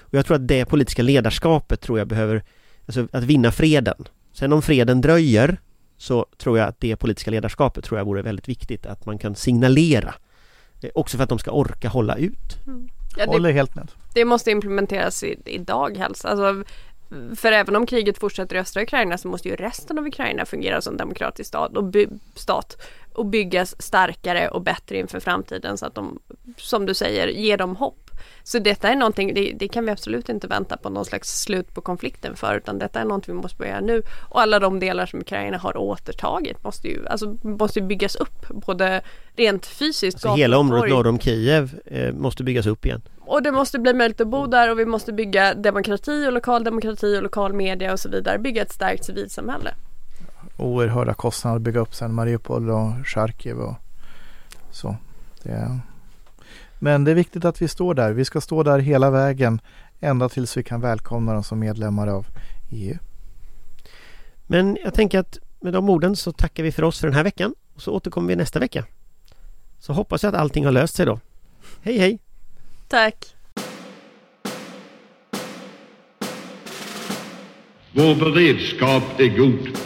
[0.00, 2.44] Och jag tror att det politiska ledarskapet tror jag behöver,
[2.86, 4.04] alltså att vinna freden.
[4.32, 5.60] Sen om freden dröjer
[5.98, 9.34] så tror jag att det politiska ledarskapet tror jag vore väldigt viktigt att man kan
[9.34, 10.14] signalera.
[10.82, 12.66] Eh, också för att de ska orka hålla ut.
[12.66, 12.88] Mm.
[13.16, 13.90] Ja, det, Håller helt med.
[14.14, 16.24] Det måste implementeras i, idag helst.
[16.24, 16.64] Alltså,
[17.36, 20.80] för även om kriget fortsätter i östra Ukraina så måste ju resten av Ukraina fungera
[20.80, 25.94] som demokratisk stat och, by, stat och byggas starkare och bättre inför framtiden så att
[25.94, 26.18] de,
[26.56, 28.05] som du säger, ger dem hopp.
[28.42, 31.74] Så detta är någonting, det, det, kan vi absolut inte vänta på någon slags slut
[31.74, 34.02] på konflikten för utan detta är någonting vi måste börja nu.
[34.28, 39.02] Och alla de delar som Ukraina har återtagit måste ju, alltså, måste byggas upp både
[39.36, 40.14] rent fysiskt.
[40.14, 43.02] Alltså hela området norr om Kiev eh, måste byggas upp igen.
[43.20, 46.64] Och det måste bli möjligt att bo där och vi måste bygga demokrati och lokal
[46.64, 48.38] demokrati och lokal media och så vidare.
[48.38, 49.74] Bygga ett starkt civilsamhälle.
[50.56, 53.74] Oerhörda kostnader att bygga upp sen Mariupol och Charkiv och
[54.70, 54.96] så.
[55.42, 55.80] Det är...
[56.78, 58.12] Men det är viktigt att vi står där.
[58.12, 59.60] Vi ska stå där hela vägen
[60.00, 62.26] ända tills vi kan välkomna dem som medlemmar av
[62.70, 62.98] EU.
[64.46, 67.24] Men jag tänker att med de orden så tackar vi för oss för den här
[67.24, 68.84] veckan och så återkommer vi nästa vecka.
[69.78, 71.20] Så hoppas jag att allting har löst sig då.
[71.82, 72.18] Hej hej!
[72.88, 73.34] Tack!
[77.92, 79.85] Vår beredskap är god.